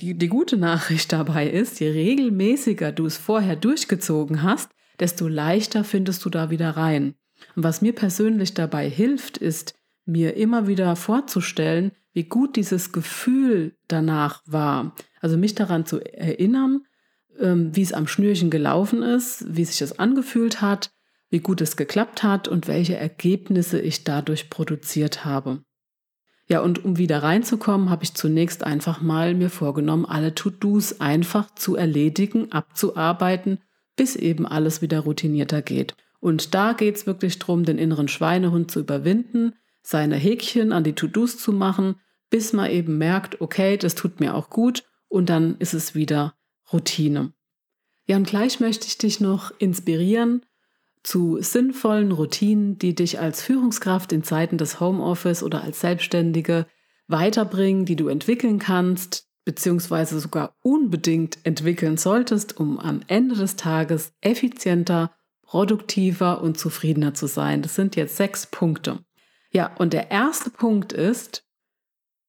Die, 0.00 0.14
die 0.14 0.28
gute 0.28 0.56
Nachricht 0.56 1.12
dabei 1.12 1.48
ist, 1.50 1.80
je 1.80 1.90
regelmäßiger 1.90 2.92
du 2.92 3.06
es 3.06 3.16
vorher 3.16 3.56
durchgezogen 3.56 4.42
hast, 4.44 4.70
desto 5.00 5.26
leichter 5.26 5.82
findest 5.82 6.24
du 6.24 6.30
da 6.30 6.50
wieder 6.50 6.70
rein. 6.70 7.14
Und 7.56 7.64
was 7.64 7.82
mir 7.82 7.92
persönlich 7.92 8.54
dabei 8.54 8.88
hilft, 8.88 9.38
ist, 9.38 9.74
mir 10.04 10.36
immer 10.36 10.68
wieder 10.68 10.94
vorzustellen, 10.94 11.92
wie 12.12 12.24
gut 12.24 12.54
dieses 12.56 12.92
Gefühl 12.92 13.76
danach 13.88 14.42
war. 14.46 14.94
Also 15.20 15.36
mich 15.36 15.54
daran 15.56 15.84
zu 15.84 16.00
erinnern, 16.00 16.82
ähm, 17.38 17.74
wie 17.74 17.82
es 17.82 17.92
am 17.92 18.06
Schnürchen 18.06 18.50
gelaufen 18.50 19.02
ist, 19.02 19.44
wie 19.48 19.64
sich 19.64 19.78
das 19.78 19.98
angefühlt 19.98 20.60
hat, 20.60 20.92
wie 21.28 21.40
gut 21.40 21.60
es 21.60 21.76
geklappt 21.76 22.22
hat 22.22 22.46
und 22.46 22.68
welche 22.68 22.96
Ergebnisse 22.96 23.80
ich 23.80 24.04
dadurch 24.04 24.48
produziert 24.48 25.24
habe. 25.24 25.62
Ja, 26.48 26.60
und 26.60 26.84
um 26.84 26.96
wieder 26.96 27.22
reinzukommen, 27.22 27.90
habe 27.90 28.04
ich 28.04 28.14
zunächst 28.14 28.64
einfach 28.64 29.02
mal 29.02 29.34
mir 29.34 29.50
vorgenommen, 29.50 30.06
alle 30.06 30.34
To-Dos 30.34 31.00
einfach 31.00 31.54
zu 31.54 31.76
erledigen, 31.76 32.52
abzuarbeiten, 32.52 33.58
bis 33.96 34.16
eben 34.16 34.46
alles 34.46 34.80
wieder 34.80 35.00
routinierter 35.00 35.60
geht. 35.60 35.94
Und 36.20 36.54
da 36.54 36.72
geht 36.72 36.96
es 36.96 37.06
wirklich 37.06 37.38
darum, 37.38 37.64
den 37.64 37.78
inneren 37.78 38.08
Schweinehund 38.08 38.70
zu 38.70 38.80
überwinden, 38.80 39.54
seine 39.82 40.16
Häkchen 40.16 40.72
an 40.72 40.84
die 40.84 40.94
To-Dos 40.94 41.38
zu 41.38 41.52
machen, 41.52 41.96
bis 42.30 42.54
man 42.54 42.70
eben 42.70 42.96
merkt, 42.98 43.40
okay, 43.40 43.76
das 43.76 43.94
tut 43.94 44.18
mir 44.18 44.34
auch 44.34 44.48
gut 44.48 44.84
und 45.08 45.28
dann 45.28 45.56
ist 45.58 45.74
es 45.74 45.94
wieder 45.94 46.34
Routine. 46.72 47.32
Ja, 48.06 48.16
und 48.16 48.26
gleich 48.26 48.58
möchte 48.58 48.86
ich 48.86 48.96
dich 48.96 49.20
noch 49.20 49.52
inspirieren, 49.58 50.44
zu 51.02 51.40
sinnvollen 51.40 52.12
Routinen, 52.12 52.78
die 52.78 52.94
dich 52.94 53.20
als 53.20 53.42
Führungskraft 53.42 54.12
in 54.12 54.22
Zeiten 54.22 54.58
des 54.58 54.80
Homeoffice 54.80 55.42
oder 55.42 55.62
als 55.62 55.80
Selbstständige 55.80 56.66
weiterbringen, 57.06 57.84
die 57.84 57.96
du 57.96 58.08
entwickeln 58.08 58.58
kannst, 58.58 59.26
beziehungsweise 59.44 60.20
sogar 60.20 60.56
unbedingt 60.62 61.38
entwickeln 61.44 61.96
solltest, 61.96 62.58
um 62.58 62.78
am 62.78 63.00
Ende 63.06 63.34
des 63.34 63.56
Tages 63.56 64.12
effizienter, 64.20 65.12
produktiver 65.42 66.42
und 66.42 66.58
zufriedener 66.58 67.14
zu 67.14 67.26
sein. 67.26 67.62
Das 67.62 67.74
sind 67.74 67.96
jetzt 67.96 68.16
sechs 68.16 68.46
Punkte. 68.46 68.98
Ja, 69.50 69.74
und 69.78 69.94
der 69.94 70.10
erste 70.10 70.50
Punkt 70.50 70.92
ist, 70.92 71.44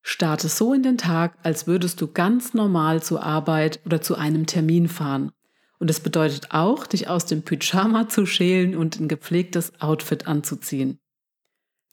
starte 0.01 0.47
so 0.47 0.73
in 0.73 0.83
den 0.83 0.97
Tag, 0.97 1.37
als 1.43 1.67
würdest 1.67 1.99
du 1.99 2.07
ganz 2.07 2.53
normal 2.53 3.03
zur 3.03 3.21
Arbeit 3.21 3.81
oder 3.85 4.01
zu 4.01 4.15
einem 4.15 4.45
Termin 4.45 4.87
fahren. 4.87 5.33
Und 5.79 5.89
es 5.89 6.01
bedeutet 6.01 6.51
auch, 6.51 6.85
dich 6.85 7.07
aus 7.07 7.25
dem 7.25 7.43
Pyjama 7.43 8.09
zu 8.09 8.25
schälen 8.25 8.75
und 8.75 8.99
ein 8.99 9.07
gepflegtes 9.07 9.81
Outfit 9.81 10.27
anzuziehen. 10.27 10.99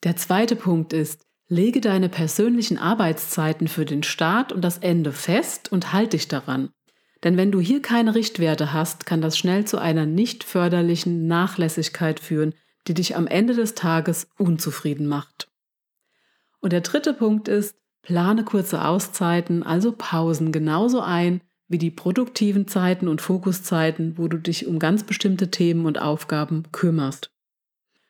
Der 0.03 0.17
zweite 0.17 0.57
Punkt 0.57 0.93
ist, 0.93 1.25
lege 1.49 1.81
deine 1.81 2.09
persönlichen 2.09 2.79
Arbeitszeiten 2.79 3.69
für 3.69 3.85
den 3.85 4.03
Start 4.03 4.53
und 4.53 4.63
das 4.63 4.79
Ende 4.79 5.13
fest 5.13 5.71
und 5.71 5.93
halte 5.93 6.17
dich 6.17 6.29
daran. 6.29 6.71
Denn 7.25 7.37
wenn 7.37 7.53
du 7.53 7.61
hier 7.61 7.81
keine 7.81 8.15
Richtwerte 8.15 8.73
hast, 8.73 9.07
kann 9.07 9.23
das 9.23 9.39
schnell 9.39 9.65
zu 9.65 9.79
einer 9.79 10.05
nicht 10.05 10.45
förderlichen 10.45 11.27
Nachlässigkeit 11.27 12.21
führen, 12.21 12.55
die 12.89 12.95
dich 12.95 13.17
am 13.17 13.27
Ende 13.27 13.55
des 13.55 13.75
Tages 13.75 14.29
unzufrieden 14.39 15.07
macht. 15.07 15.49
Und 16.61 16.73
der 16.73 16.83
dritte 16.83 17.15
Punkt 17.15 17.49
ist, 17.49 17.77
plane 18.03 18.45
kurze 18.45 18.85
Auszeiten, 18.85 19.63
also 19.63 19.93
Pausen, 19.93 20.53
genauso 20.53 21.01
ein 21.01 21.41
wie 21.69 21.79
die 21.79 21.91
produktiven 21.91 22.69
Zeiten 22.69 23.09
und 23.09 23.21
Fokuszeiten, 23.21 24.19
wo 24.19 24.29
du 24.29 24.39
dich 24.39 24.67
um 24.67 24.79
ganz 24.79 25.05
bestimmte 25.05 25.51
Themen 25.51 25.87
und 25.87 26.01
Aufgaben 26.01 26.65
kümmerst. 26.73 27.33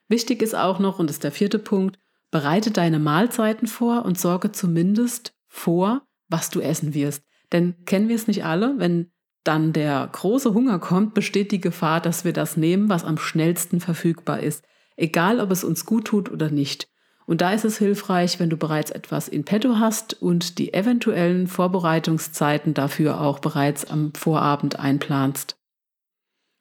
Wichtig 0.09 0.43
ist 0.43 0.55
auch 0.55 0.79
noch, 0.79 0.99
und 0.99 1.09
das 1.09 1.17
ist 1.17 1.25
der 1.25 1.33
vierte 1.33 1.59
Punkt, 1.59 1.99
bereite 2.31 2.71
deine 2.71 2.99
Mahlzeiten 2.99 3.67
vor 3.67 4.05
und 4.05 4.19
sorge 4.19 4.53
zumindest 4.53 5.35
vor, 5.49 6.03
was 6.29 6.51
du 6.51 6.61
essen 6.61 6.95
wirst. 6.95 7.25
Denn 7.53 7.85
kennen 7.85 8.09
wir 8.09 8.17
es 8.17 8.27
nicht 8.27 8.45
alle, 8.45 8.79
wenn 8.79 9.11
dann 9.45 9.73
der 9.73 10.09
große 10.11 10.55
Hunger 10.55 10.79
kommt, 10.79 11.15
besteht 11.15 11.53
die 11.53 11.61
Gefahr, 11.61 12.01
dass 12.01 12.25
wir 12.25 12.33
das 12.33 12.57
nehmen, 12.57 12.89
was 12.89 13.05
am 13.05 13.17
schnellsten 13.17 13.81
verfügbar 13.81 14.41
ist, 14.41 14.65
egal 14.97 15.41
ob 15.41 15.51
es 15.51 15.63
uns 15.63 15.87
gut 15.87 16.07
tut 16.07 16.31
oder 16.31 16.51
nicht. 16.51 16.89
Und 17.27 17.41
da 17.41 17.53
ist 17.53 17.65
es 17.65 17.79
hilfreich, 17.79 18.39
wenn 18.39 18.51
du 18.51 18.57
bereits 18.57 18.93
etwas 18.93 19.29
in 19.29 19.45
petto 19.45 19.79
hast 19.79 20.21
und 20.23 20.59
die 20.59 20.73
eventuellen 20.73 21.49
Vorbereitungszeiten 21.49 22.73
dafür 22.73 23.21
auch 23.21 23.41
bereits 23.41 23.85
am 23.85 24.15
Vorabend 24.15 24.79
einplanst. 24.79 25.59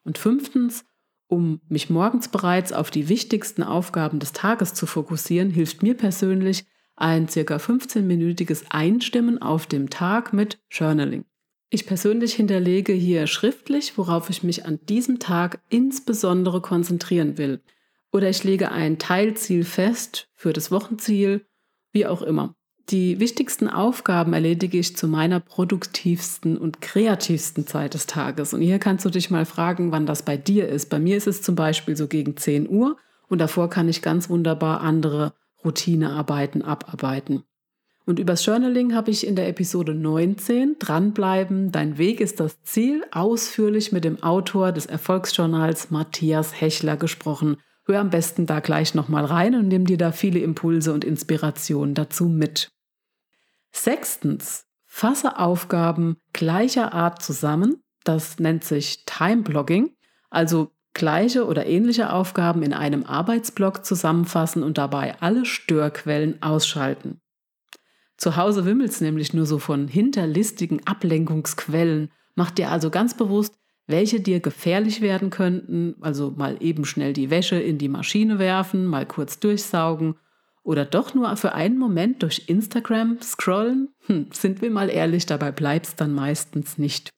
Und 0.04 0.18
fünftens, 0.18 0.84
um 1.28 1.62
mich 1.70 1.90
morgens 1.90 2.28
bereits 2.28 2.74
auf 2.74 2.90
die 2.90 3.10
wichtigsten 3.10 3.62
Aufgaben 3.64 4.20
des 4.20 4.34
Tages 4.34 4.74
zu 4.74 4.88
fokussieren, 4.88 5.52
hilft 5.52 5.84
mir 5.84 5.96
persönlich 5.96 6.66
ein 6.96 7.28
circa 7.28 7.58
15-minütiges 7.58 8.66
Einstimmen 8.70 9.42
auf 9.42 9.68
dem 9.68 9.90
Tag 9.90 10.34
mit 10.34 10.60
Journaling. 10.72 11.26
Ich 11.70 11.86
persönlich 11.86 12.36
hinterlege 12.36 12.94
hier 12.94 13.28
schriftlich, 13.28 13.98
worauf 13.98 14.30
ich 14.30 14.44
mich 14.44 14.66
an 14.66 14.80
diesem 14.88 15.20
Tag 15.20 15.60
insbesondere 15.70 16.62
konzentrieren 16.62 17.38
will. 17.38 17.62
Oder 18.16 18.30
ich 18.30 18.46
lege 18.46 18.72
ein 18.72 18.98
Teilziel 18.98 19.66
fest 19.66 20.30
für 20.36 20.54
das 20.54 20.72
Wochenziel, 20.72 21.46
wie 21.92 22.06
auch 22.06 22.22
immer. 22.22 22.56
Die 22.88 23.20
wichtigsten 23.20 23.68
Aufgaben 23.68 24.32
erledige 24.32 24.78
ich 24.78 24.96
zu 24.96 25.10
meiner 25.10 25.42
produktivsten 25.42 26.58
und 26.58 26.80
kreativsten 26.80 27.68
Zeit 27.68 27.94
des 27.94 28.06
Tages. 28.06 28.54
Und 28.54 28.62
hier 28.62 28.80
kannst 28.80 29.04
du 29.04 29.10
dich 29.10 29.32
mal 29.32 29.44
fragen, 29.46 29.92
wann 29.92 30.06
das 30.06 30.24
bei 30.24 30.38
dir 30.38 30.70
ist. 30.70 30.90
Bei 30.90 30.98
mir 30.98 31.18
ist 31.18 31.28
es 31.28 31.42
zum 31.42 31.56
Beispiel 31.56 31.98
so 31.98 32.08
gegen 32.08 32.38
10 32.38 32.70
Uhr 32.70 32.96
und 33.28 33.40
davor 33.40 33.70
kann 33.70 33.90
ich 33.90 34.02
ganz 34.02 34.30
wunderbar 34.30 34.80
andere 34.80 35.34
Routinearbeiten 35.66 36.62
abarbeiten. 36.62 37.44
Und 38.06 38.20
übers 38.20 38.46
Journaling 38.46 38.96
habe 38.96 39.12
ich 39.12 39.28
in 39.28 39.36
der 39.36 39.50
Episode 39.50 39.94
19 39.94 40.78
Dranbleiben, 40.80 41.74
dein 41.74 41.98
Weg 41.98 42.22
ist 42.22 42.40
das 42.40 42.62
Ziel, 42.64 43.04
ausführlich 43.12 43.92
mit 43.92 44.06
dem 44.06 44.24
Autor 44.24 44.72
des 44.72 44.86
Erfolgsjournals 44.86 45.92
Matthias 45.92 46.62
Hechler 46.62 46.96
gesprochen. 46.96 47.58
Hör 47.86 48.00
am 48.00 48.10
besten 48.10 48.46
da 48.46 48.60
gleich 48.60 48.96
nochmal 48.96 49.26
rein 49.26 49.56
und 49.56 49.68
nimm 49.68 49.86
dir 49.86 49.98
da 49.98 50.12
viele 50.12 50.40
Impulse 50.40 50.92
und 50.92 51.04
Inspirationen 51.04 51.94
dazu 51.94 52.26
mit. 52.26 52.72
Sechstens, 53.72 54.66
fasse 54.86 55.38
Aufgaben 55.38 56.18
gleicher 56.34 56.94
Art 56.94 57.22
zusammen. 57.22 57.84
Das 58.04 58.40
nennt 58.40 58.64
sich 58.64 59.06
Time 59.06 59.44
Blogging, 59.44 59.96
also 60.30 60.72
gleiche 60.94 61.46
oder 61.46 61.68
ähnliche 61.68 62.12
Aufgaben 62.12 62.64
in 62.64 62.74
einem 62.74 63.04
Arbeitsblock 63.04 63.86
zusammenfassen 63.86 64.64
und 64.64 64.78
dabei 64.78 65.20
alle 65.20 65.46
Störquellen 65.46 66.42
ausschalten. 66.42 67.22
Zu 68.18 68.38
Hause 68.38 68.66
wimmelt 68.66 68.92
es 68.92 69.02
nämlich 69.02 69.34
nur 69.34 69.46
so 69.46 69.60
von 69.60 69.88
hinterlistigen 69.88 70.88
Ablenkungsquellen. 70.88 72.12
Mach 72.34 72.50
dir 72.50 72.72
also 72.72 72.90
ganz 72.90 73.16
bewusst, 73.16 73.56
welche 73.88 74.20
dir 74.20 74.40
gefährlich 74.40 75.02
werden 75.02 75.30
könnten, 75.30 75.96
also 76.02 76.34
mal 76.36 76.58
eben 76.60 76.86
schnell 76.86 77.14
die 77.14 77.30
Wäsche 77.30 77.58
in 77.58 77.78
die 77.78 77.90
Maschine 77.90 78.40
werfen, 78.40 78.86
mal 78.86 79.06
kurz 79.06 79.40
durchsaugen 79.40 80.16
oder 80.64 80.84
doch 80.84 81.14
nur 81.14 81.38
für 81.38 81.54
einen 81.54 81.78
Moment 81.78 82.24
durch 82.24 82.44
Instagram 82.48 83.22
scrollen? 83.22 83.90
Hm, 84.08 84.30
sind 84.32 84.62
wir 84.64 84.72
mal 84.72 84.90
ehrlich, 84.90 85.28
dabei 85.28 85.52
bleibst 85.52 86.02
dann 86.02 86.14
meistens 86.14 86.80
nicht. 86.80 87.12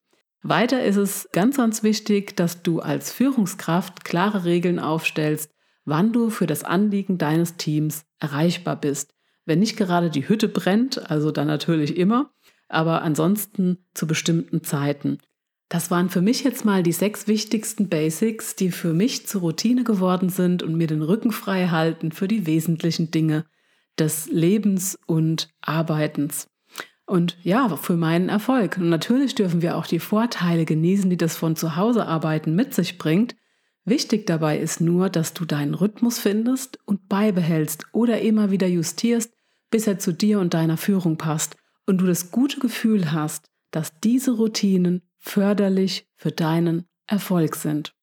Weiter 0.44 0.84
ist 0.84 0.98
es 0.98 1.30
ganz, 1.32 1.58
ganz 1.58 1.82
wichtig, 1.82 2.36
dass 2.36 2.62
du 2.62 2.80
als 2.80 3.12
Führungskraft 3.12 4.04
klare 4.04 4.44
Regeln 4.44 4.80
aufstellst, 4.80 5.52
wann 5.86 6.12
du 6.12 6.30
für 6.30 6.46
das 6.46 6.66
Anliegen 6.66 7.18
deines 7.18 7.56
Teams 7.56 8.06
erreichbar 8.20 8.76
bist. 8.76 9.14
Wenn 9.46 9.60
nicht 9.60 9.78
gerade 9.78 10.10
die 10.10 10.28
Hütte 10.28 10.50
brennt, 10.50 11.10
also 11.10 11.32
dann 11.32 11.48
natürlich 11.48 11.96
immer, 11.96 12.32
aber 12.68 13.02
ansonsten 13.02 13.78
zu 13.94 14.08
bestimmten 14.08 14.62
Zeiten. 14.64 15.20
Das 15.70 15.92
waren 15.92 16.10
für 16.10 16.22
mich 16.22 16.44
jetzt 16.44 16.64
mal 16.64 16.82
die 16.82 16.94
sechs 16.94 17.28
wichtigsten 17.28 17.90
Basics, 17.90 18.56
die 18.56 18.72
für 18.72 18.94
mich 18.94 19.28
zur 19.28 19.42
Routine 19.42 19.84
geworden 19.84 20.30
sind 20.30 20.64
und 20.64 20.76
mir 20.76 20.88
den 20.88 21.02
Rücken 21.02 21.32
frei 21.32 21.68
halten 21.68 22.12
für 22.14 22.28
die 22.28 22.46
wesentlichen 22.46 23.12
Dinge 23.12 23.46
des 24.00 24.30
Lebens 24.30 24.98
und 25.08 25.50
Arbeitens. 25.62 26.48
Und 27.06 27.38
ja, 27.42 27.76
für 27.76 27.98
meinen 27.98 28.30
Erfolg. 28.30 28.78
Und 28.78 28.90
natürlich 28.90 29.36
dürfen 29.36 29.62
wir 29.62 29.78
auch 29.78 29.88
die 29.88 30.00
Vorteile 30.00 30.66
genießen, 30.66 31.10
die 31.10 31.18
das 31.18 31.36
von 31.36 31.56
zu 31.56 31.76
Hause 31.76 32.06
arbeiten 32.06 32.56
mit 32.56 32.74
sich 32.74 32.98
bringt. 32.98 33.36
Wichtig 33.86 34.26
dabei 34.28 34.60
ist 34.60 34.82
nur, 34.82 35.10
dass 35.10 35.34
du 35.34 35.46
deinen 35.46 35.74
Rhythmus 35.74 36.20
findest 36.20 36.80
und 36.86 37.08
beibehältst 37.08 37.86
oder 37.94 38.20
immer 38.22 38.52
wieder 38.52 38.68
justierst, 38.68 39.34
bis 39.70 39.88
er 39.88 40.00
zu 40.00 40.12
dir 40.12 40.40
und 40.40 40.54
deiner 40.54 40.78
Führung 40.78 41.18
passt 41.18 41.56
und 41.86 42.00
du 42.00 42.06
das 42.06 42.32
gute 42.32 42.60
Gefühl 42.60 43.12
hast, 43.14 43.50
dass 43.72 44.00
diese 44.02 44.32
Routinen 44.32 45.02
förderlich 45.18 46.08
für 46.16 46.32
deinen 46.32 46.86
Erfolg 47.08 47.56
sind. 47.56 47.94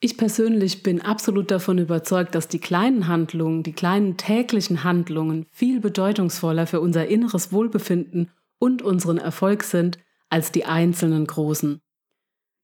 Ich 0.00 0.16
persönlich 0.16 0.84
bin 0.84 1.00
absolut 1.00 1.50
davon 1.50 1.78
überzeugt, 1.78 2.36
dass 2.36 2.46
die 2.46 2.60
kleinen 2.60 3.08
Handlungen, 3.08 3.64
die 3.64 3.72
kleinen 3.72 4.16
täglichen 4.16 4.84
Handlungen 4.84 5.46
viel 5.50 5.80
bedeutungsvoller 5.80 6.68
für 6.68 6.80
unser 6.80 7.08
inneres 7.08 7.52
Wohlbefinden 7.52 8.30
und 8.60 8.80
unseren 8.80 9.18
Erfolg 9.18 9.64
sind 9.64 9.98
als 10.28 10.52
die 10.52 10.64
einzelnen 10.66 11.26
großen. 11.26 11.80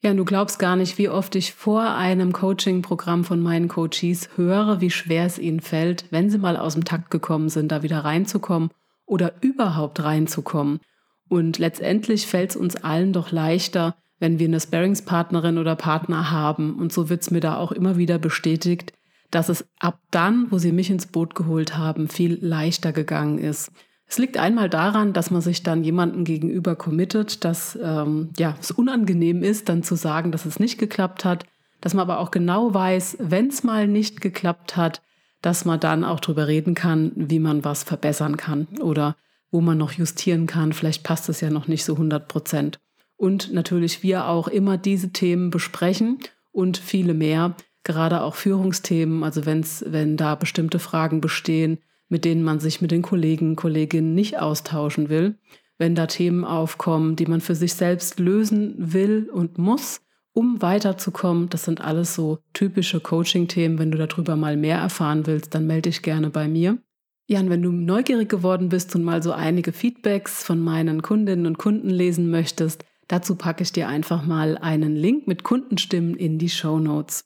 Ja, 0.04 0.12
du 0.12 0.24
glaubst 0.24 0.58
gar 0.58 0.76
nicht, 0.76 0.98
wie 0.98 1.08
oft 1.08 1.34
ich 1.34 1.54
vor 1.54 1.82
einem 1.94 2.32
Coaching-Programm 2.32 3.24
von 3.24 3.40
meinen 3.40 3.68
Coaches 3.68 4.28
höre, 4.36 4.80
wie 4.80 4.90
schwer 4.90 5.24
es 5.24 5.38
ihnen 5.38 5.60
fällt, 5.60 6.04
wenn 6.10 6.30
sie 6.30 6.38
mal 6.38 6.56
aus 6.58 6.74
dem 6.74 6.84
Takt 6.84 7.10
gekommen 7.10 7.48
sind, 7.48 7.72
da 7.72 7.82
wieder 7.82 8.04
reinzukommen 8.04 8.70
oder 9.06 9.32
überhaupt 9.40 10.04
reinzukommen. 10.04 10.80
Und 11.28 11.58
letztendlich 11.58 12.26
fällt 12.26 12.50
es 12.50 12.56
uns 12.56 12.76
allen 12.76 13.12
doch 13.12 13.32
leichter, 13.32 13.96
wenn 14.18 14.38
wir 14.38 14.46
eine 14.46 14.60
Sparringspartnerin 14.60 15.58
oder 15.58 15.76
Partner 15.76 16.30
haben. 16.30 16.76
Und 16.76 16.92
so 16.92 17.08
wird 17.08 17.22
es 17.22 17.30
mir 17.30 17.40
da 17.40 17.56
auch 17.56 17.72
immer 17.72 17.96
wieder 17.96 18.18
bestätigt, 18.18 18.92
dass 19.30 19.48
es 19.48 19.66
ab 19.80 19.98
dann, 20.10 20.50
wo 20.50 20.58
sie 20.58 20.72
mich 20.72 20.90
ins 20.90 21.06
Boot 21.06 21.34
geholt 21.34 21.76
haben, 21.76 22.08
viel 22.08 22.38
leichter 22.40 22.92
gegangen 22.92 23.38
ist. 23.38 23.72
Es 24.06 24.18
liegt 24.18 24.36
einmal 24.36 24.68
daran, 24.68 25.12
dass 25.12 25.30
man 25.30 25.40
sich 25.40 25.62
dann 25.62 25.82
jemandem 25.82 26.24
gegenüber 26.24 26.76
committet, 26.76 27.44
dass 27.44 27.78
ähm, 27.82 28.30
ja, 28.38 28.54
es 28.60 28.70
unangenehm 28.70 29.42
ist, 29.42 29.68
dann 29.68 29.82
zu 29.82 29.96
sagen, 29.96 30.30
dass 30.30 30.44
es 30.44 30.60
nicht 30.60 30.78
geklappt 30.78 31.24
hat, 31.24 31.46
dass 31.80 31.94
man 31.94 32.02
aber 32.02 32.20
auch 32.20 32.30
genau 32.30 32.72
weiß, 32.72 33.16
wenn 33.20 33.48
es 33.48 33.64
mal 33.64 33.88
nicht 33.88 34.20
geklappt 34.20 34.76
hat, 34.76 35.02
dass 35.42 35.64
man 35.64 35.80
dann 35.80 36.04
auch 36.04 36.20
darüber 36.20 36.48
reden 36.48 36.74
kann, 36.74 37.12
wie 37.16 37.38
man 37.38 37.64
was 37.64 37.82
verbessern 37.82 38.36
kann 38.36 38.68
oder 38.80 39.16
wo 39.54 39.60
man 39.60 39.78
noch 39.78 39.92
justieren 39.92 40.48
kann. 40.48 40.72
Vielleicht 40.72 41.04
passt 41.04 41.28
es 41.28 41.40
ja 41.40 41.48
noch 41.48 41.68
nicht 41.68 41.84
so 41.84 41.92
100 41.92 42.26
Prozent. 42.26 42.80
Und 43.16 43.52
natürlich 43.52 44.02
wir 44.02 44.26
auch 44.26 44.48
immer 44.48 44.76
diese 44.76 45.12
Themen 45.12 45.50
besprechen 45.50 46.18
und 46.50 46.76
viele 46.76 47.14
mehr, 47.14 47.54
gerade 47.84 48.22
auch 48.22 48.34
Führungsthemen, 48.34 49.22
also 49.22 49.46
wenn's, 49.46 49.84
wenn 49.86 50.16
da 50.16 50.34
bestimmte 50.34 50.80
Fragen 50.80 51.20
bestehen, 51.20 51.78
mit 52.08 52.24
denen 52.24 52.42
man 52.42 52.58
sich 52.58 52.80
mit 52.80 52.90
den 52.90 53.02
Kollegen, 53.02 53.54
Kolleginnen 53.54 54.12
nicht 54.16 54.40
austauschen 54.40 55.08
will, 55.08 55.36
wenn 55.78 55.94
da 55.94 56.08
Themen 56.08 56.44
aufkommen, 56.44 57.14
die 57.14 57.26
man 57.26 57.40
für 57.40 57.54
sich 57.54 57.74
selbst 57.74 58.18
lösen 58.18 58.74
will 58.76 59.30
und 59.32 59.56
muss, 59.56 60.00
um 60.32 60.62
weiterzukommen. 60.62 61.48
Das 61.48 61.62
sind 61.62 61.80
alles 61.80 62.16
so 62.16 62.40
typische 62.54 62.98
Coaching-Themen. 62.98 63.78
Wenn 63.78 63.92
du 63.92 64.04
darüber 64.04 64.34
mal 64.34 64.56
mehr 64.56 64.78
erfahren 64.78 65.28
willst, 65.28 65.54
dann 65.54 65.68
melde 65.68 65.90
dich 65.90 66.02
gerne 66.02 66.30
bei 66.30 66.48
mir. 66.48 66.78
Jan, 67.26 67.48
wenn 67.48 67.62
du 67.62 67.72
neugierig 67.72 68.28
geworden 68.28 68.68
bist 68.68 68.94
und 68.94 69.02
mal 69.02 69.22
so 69.22 69.32
einige 69.32 69.72
Feedbacks 69.72 70.44
von 70.44 70.60
meinen 70.60 71.00
Kundinnen 71.00 71.46
und 71.46 71.56
Kunden 71.56 71.88
lesen 71.88 72.30
möchtest, 72.30 72.84
dazu 73.08 73.36
packe 73.36 73.62
ich 73.62 73.72
dir 73.72 73.88
einfach 73.88 74.26
mal 74.26 74.58
einen 74.58 74.94
Link 74.94 75.26
mit 75.26 75.42
Kundenstimmen 75.42 76.16
in 76.16 76.38
die 76.38 76.50
Show 76.50 76.78
Notes. 76.78 77.24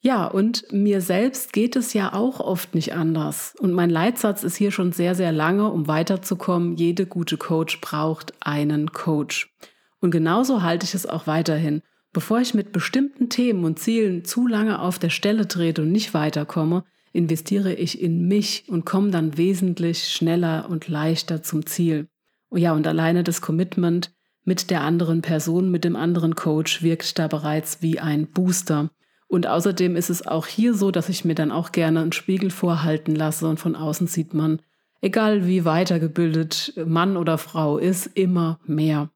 Ja, 0.00 0.26
und 0.26 0.64
mir 0.72 1.00
selbst 1.00 1.52
geht 1.52 1.74
es 1.76 1.92
ja 1.92 2.12
auch 2.12 2.40
oft 2.40 2.74
nicht 2.74 2.94
anders. 2.94 3.54
Und 3.58 3.72
mein 3.72 3.90
Leitsatz 3.90 4.44
ist 4.44 4.56
hier 4.56 4.70
schon 4.70 4.92
sehr, 4.92 5.14
sehr 5.14 5.32
lange, 5.32 5.70
um 5.70 5.88
weiterzukommen. 5.88 6.76
Jede 6.76 7.06
gute 7.06 7.36
Coach 7.36 7.80
braucht 7.80 8.32
einen 8.40 8.92
Coach. 8.92 9.52
Und 10.00 10.12
genauso 10.12 10.62
halte 10.62 10.84
ich 10.84 10.94
es 10.94 11.06
auch 11.06 11.26
weiterhin. 11.26 11.82
Bevor 12.12 12.40
ich 12.40 12.54
mit 12.54 12.72
bestimmten 12.72 13.28
Themen 13.28 13.64
und 13.64 13.78
Zielen 13.78 14.24
zu 14.24 14.46
lange 14.46 14.80
auf 14.80 14.98
der 14.98 15.10
Stelle 15.10 15.46
trete 15.46 15.82
und 15.82 15.92
nicht 15.92 16.14
weiterkomme, 16.14 16.84
investiere 17.18 17.74
ich 17.74 18.00
in 18.00 18.28
mich 18.28 18.64
und 18.68 18.86
komme 18.86 19.10
dann 19.10 19.36
wesentlich 19.36 20.04
schneller 20.04 20.70
und 20.70 20.88
leichter 20.88 21.42
zum 21.42 21.66
Ziel. 21.66 22.08
Oh 22.48 22.56
ja, 22.56 22.72
und 22.72 22.86
alleine 22.86 23.24
das 23.24 23.42
Commitment, 23.42 24.12
mit 24.44 24.70
der 24.70 24.80
anderen 24.80 25.20
Person, 25.20 25.70
mit 25.70 25.84
dem 25.84 25.94
anderen 25.94 26.34
Coach 26.34 26.82
wirkt 26.82 27.18
da 27.18 27.28
bereits 27.28 27.82
wie 27.82 28.00
ein 28.00 28.28
Booster. 28.28 28.90
Und 29.26 29.46
außerdem 29.46 29.94
ist 29.94 30.08
es 30.08 30.26
auch 30.26 30.46
hier 30.46 30.72
so, 30.72 30.90
dass 30.90 31.10
ich 31.10 31.26
mir 31.26 31.34
dann 31.34 31.52
auch 31.52 31.70
gerne 31.70 32.00
einen 32.00 32.12
Spiegel 32.12 32.50
vorhalten 32.50 33.14
lasse 33.14 33.46
und 33.46 33.60
von 33.60 33.76
außen 33.76 34.06
sieht 34.06 34.32
man, 34.32 34.62
egal 35.02 35.46
wie 35.46 35.66
weitergebildet 35.66 36.72
Mann 36.86 37.18
oder 37.18 37.36
Frau 37.36 37.76
ist, 37.76 38.06
immer 38.06 38.58
mehr. 38.64 39.10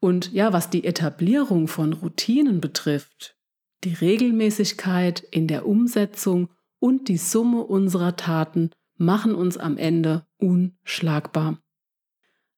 Und 0.00 0.32
ja, 0.32 0.54
was 0.54 0.70
die 0.70 0.84
Etablierung 0.84 1.68
von 1.68 1.92
Routinen 1.92 2.62
betrifft, 2.62 3.36
die 3.84 3.92
Regelmäßigkeit 3.92 5.20
in 5.20 5.46
der 5.46 5.66
Umsetzung 5.66 6.48
und 6.84 7.08
die 7.08 7.16
Summe 7.16 7.62
unserer 7.62 8.14
Taten 8.14 8.68
machen 8.98 9.34
uns 9.34 9.56
am 9.56 9.78
Ende 9.78 10.26
unschlagbar. 10.36 11.58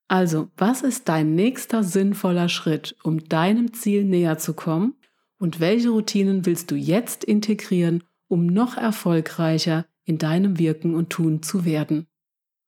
Also, 0.09 0.49
was 0.57 0.83
ist 0.83 1.09
dein 1.09 1.37
nächster 1.37 1.85
sinnvoller 1.85 2.49
Schritt, 2.49 2.97
um 3.05 3.29
deinem 3.29 3.73
Ziel 3.73 4.03
näher 4.03 4.37
zu 4.37 4.55
kommen? 4.55 4.97
Und 5.39 5.61
welche 5.61 5.91
Routinen 5.91 6.45
willst 6.45 6.73
du 6.73 6.75
jetzt 6.75 7.23
integrieren, 7.23 8.03
um 8.27 8.47
noch 8.47 8.77
erfolgreicher 8.77 9.87
in 10.03 10.19
deinem 10.19 10.59
Wirken 10.59 10.97
und 10.97 11.11
Tun 11.11 11.45
zu 11.45 11.65
werden? 11.65 12.09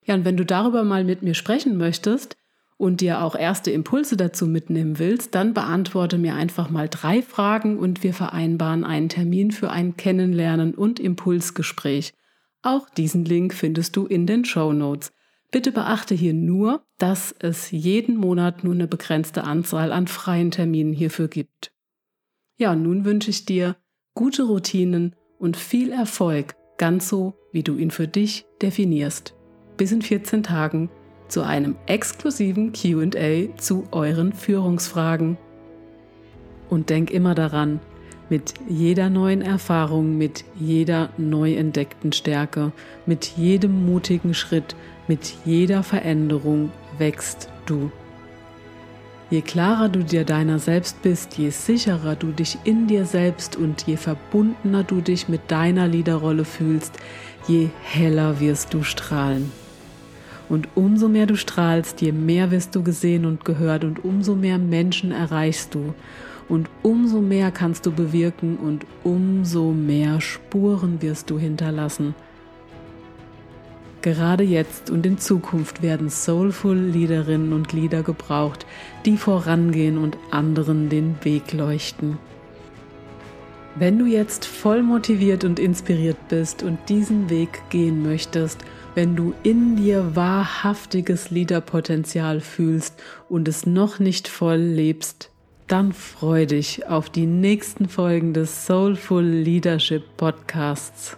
Ja, 0.04 0.14
und 0.14 0.24
wenn 0.24 0.36
du 0.36 0.46
darüber 0.46 0.84
mal 0.84 1.02
mit 1.02 1.24
mir 1.24 1.34
sprechen 1.34 1.76
möchtest 1.76 2.36
und 2.78 3.00
dir 3.00 3.22
auch 3.22 3.34
erste 3.34 3.72
Impulse 3.72 4.16
dazu 4.16 4.46
mitnehmen 4.46 4.98
willst, 4.98 5.34
dann 5.34 5.52
beantworte 5.52 6.16
mir 6.16 6.34
einfach 6.36 6.70
mal 6.70 6.88
drei 6.88 7.20
Fragen 7.20 7.76
und 7.78 8.02
wir 8.04 8.14
vereinbaren 8.14 8.84
einen 8.84 9.08
Termin 9.08 9.50
für 9.50 9.70
ein 9.70 9.96
Kennenlernen 9.96 10.74
und 10.74 11.00
Impulsgespräch. 11.00 12.14
Auch 12.62 12.88
diesen 12.88 13.24
Link 13.24 13.52
findest 13.52 13.96
du 13.96 14.06
in 14.06 14.26
den 14.26 14.44
Show 14.44 14.72
Notes. 14.72 15.12
Bitte 15.50 15.72
beachte 15.72 16.14
hier 16.14 16.34
nur, 16.34 16.84
dass 16.98 17.34
es 17.40 17.70
jeden 17.70 18.16
Monat 18.16 18.64
nur 18.64 18.74
eine 18.74 18.86
begrenzte 18.86 19.44
Anzahl 19.44 19.92
an 19.92 20.06
freien 20.06 20.50
Terminen 20.50 20.92
hierfür 20.92 21.28
gibt. 21.28 21.72
Ja, 22.58 22.76
nun 22.76 23.04
wünsche 23.04 23.30
ich 23.30 23.44
dir 23.44 23.76
gute 24.14 24.44
Routinen 24.44 25.16
und 25.38 25.56
viel 25.56 25.90
Erfolg, 25.90 26.54
ganz 26.76 27.08
so, 27.08 27.34
wie 27.52 27.62
du 27.62 27.76
ihn 27.76 27.90
für 27.90 28.08
dich 28.08 28.46
definierst. 28.62 29.34
Bis 29.76 29.92
in 29.92 30.02
14 30.02 30.42
Tagen 30.42 30.90
zu 31.28 31.42
einem 31.42 31.76
exklusiven 31.86 32.72
QA 32.72 33.56
zu 33.56 33.84
euren 33.90 34.32
Führungsfragen. 34.32 35.36
Und 36.68 36.90
denk 36.90 37.10
immer 37.10 37.34
daran, 37.34 37.80
mit 38.30 38.54
jeder 38.68 39.08
neuen 39.08 39.42
Erfahrung, 39.42 40.18
mit 40.18 40.44
jeder 40.58 41.10
neu 41.16 41.54
entdeckten 41.54 42.12
Stärke, 42.12 42.72
mit 43.06 43.24
jedem 43.36 43.86
mutigen 43.86 44.34
Schritt, 44.34 44.76
mit 45.06 45.34
jeder 45.44 45.82
Veränderung 45.82 46.70
wächst 46.98 47.48
du. 47.66 47.90
Je 49.30 49.42
klarer 49.42 49.90
du 49.90 50.02
dir 50.04 50.24
deiner 50.24 50.58
selbst 50.58 51.02
bist, 51.02 51.36
je 51.36 51.50
sicherer 51.50 52.16
du 52.16 52.32
dich 52.32 52.58
in 52.64 52.86
dir 52.86 53.04
selbst 53.04 53.56
und 53.56 53.86
je 53.86 53.96
verbundener 53.96 54.84
du 54.84 55.02
dich 55.02 55.28
mit 55.28 55.50
deiner 55.50 55.86
Liederrolle 55.86 56.46
fühlst, 56.46 56.94
je 57.46 57.68
heller 57.82 58.40
wirst 58.40 58.72
du 58.72 58.82
strahlen. 58.82 59.52
Und 60.48 60.68
umso 60.74 61.08
mehr 61.08 61.26
du 61.26 61.36
strahlst, 61.36 62.00
je 62.00 62.12
mehr 62.12 62.50
wirst 62.50 62.74
du 62.74 62.82
gesehen 62.82 63.24
und 63.26 63.44
gehört 63.44 63.84
und 63.84 64.04
umso 64.04 64.34
mehr 64.34 64.58
Menschen 64.58 65.12
erreichst 65.12 65.74
du. 65.74 65.94
Und 66.48 66.70
umso 66.82 67.20
mehr 67.20 67.50
kannst 67.50 67.84
du 67.84 67.92
bewirken 67.92 68.56
und 68.56 68.86
umso 69.04 69.72
mehr 69.72 70.20
Spuren 70.20 71.02
wirst 71.02 71.28
du 71.28 71.38
hinterlassen. 71.38 72.14
Gerade 74.00 74.44
jetzt 74.44 74.90
und 74.90 75.04
in 75.04 75.18
Zukunft 75.18 75.82
werden 75.82 76.08
soulful 76.08 76.76
Liederinnen 76.76 77.52
und 77.52 77.72
Lieder 77.72 78.02
gebraucht, 78.02 78.64
die 79.04 79.16
vorangehen 79.16 79.98
und 79.98 80.16
anderen 80.30 80.88
den 80.88 81.16
Weg 81.24 81.52
leuchten. 81.52 82.16
Wenn 83.74 83.98
du 83.98 84.06
jetzt 84.06 84.46
voll 84.46 84.82
motiviert 84.82 85.44
und 85.44 85.58
inspiriert 85.58 86.16
bist 86.28 86.62
und 86.62 86.78
diesen 86.88 87.28
Weg 87.28 87.62
gehen 87.70 88.02
möchtest, 88.02 88.64
wenn 88.98 89.14
du 89.14 89.32
in 89.44 89.76
dir 89.76 90.16
wahrhaftiges 90.16 91.30
Liederpotenzial 91.30 92.40
fühlst 92.40 93.00
und 93.28 93.46
es 93.46 93.64
noch 93.64 94.00
nicht 94.00 94.26
voll 94.26 94.56
lebst, 94.56 95.30
dann 95.68 95.92
freu 95.92 96.46
dich 96.46 96.88
auf 96.88 97.08
die 97.08 97.26
nächsten 97.26 97.88
Folgen 97.88 98.34
des 98.34 98.66
Soulful 98.66 99.22
Leadership 99.22 100.02
Podcasts. 100.16 101.17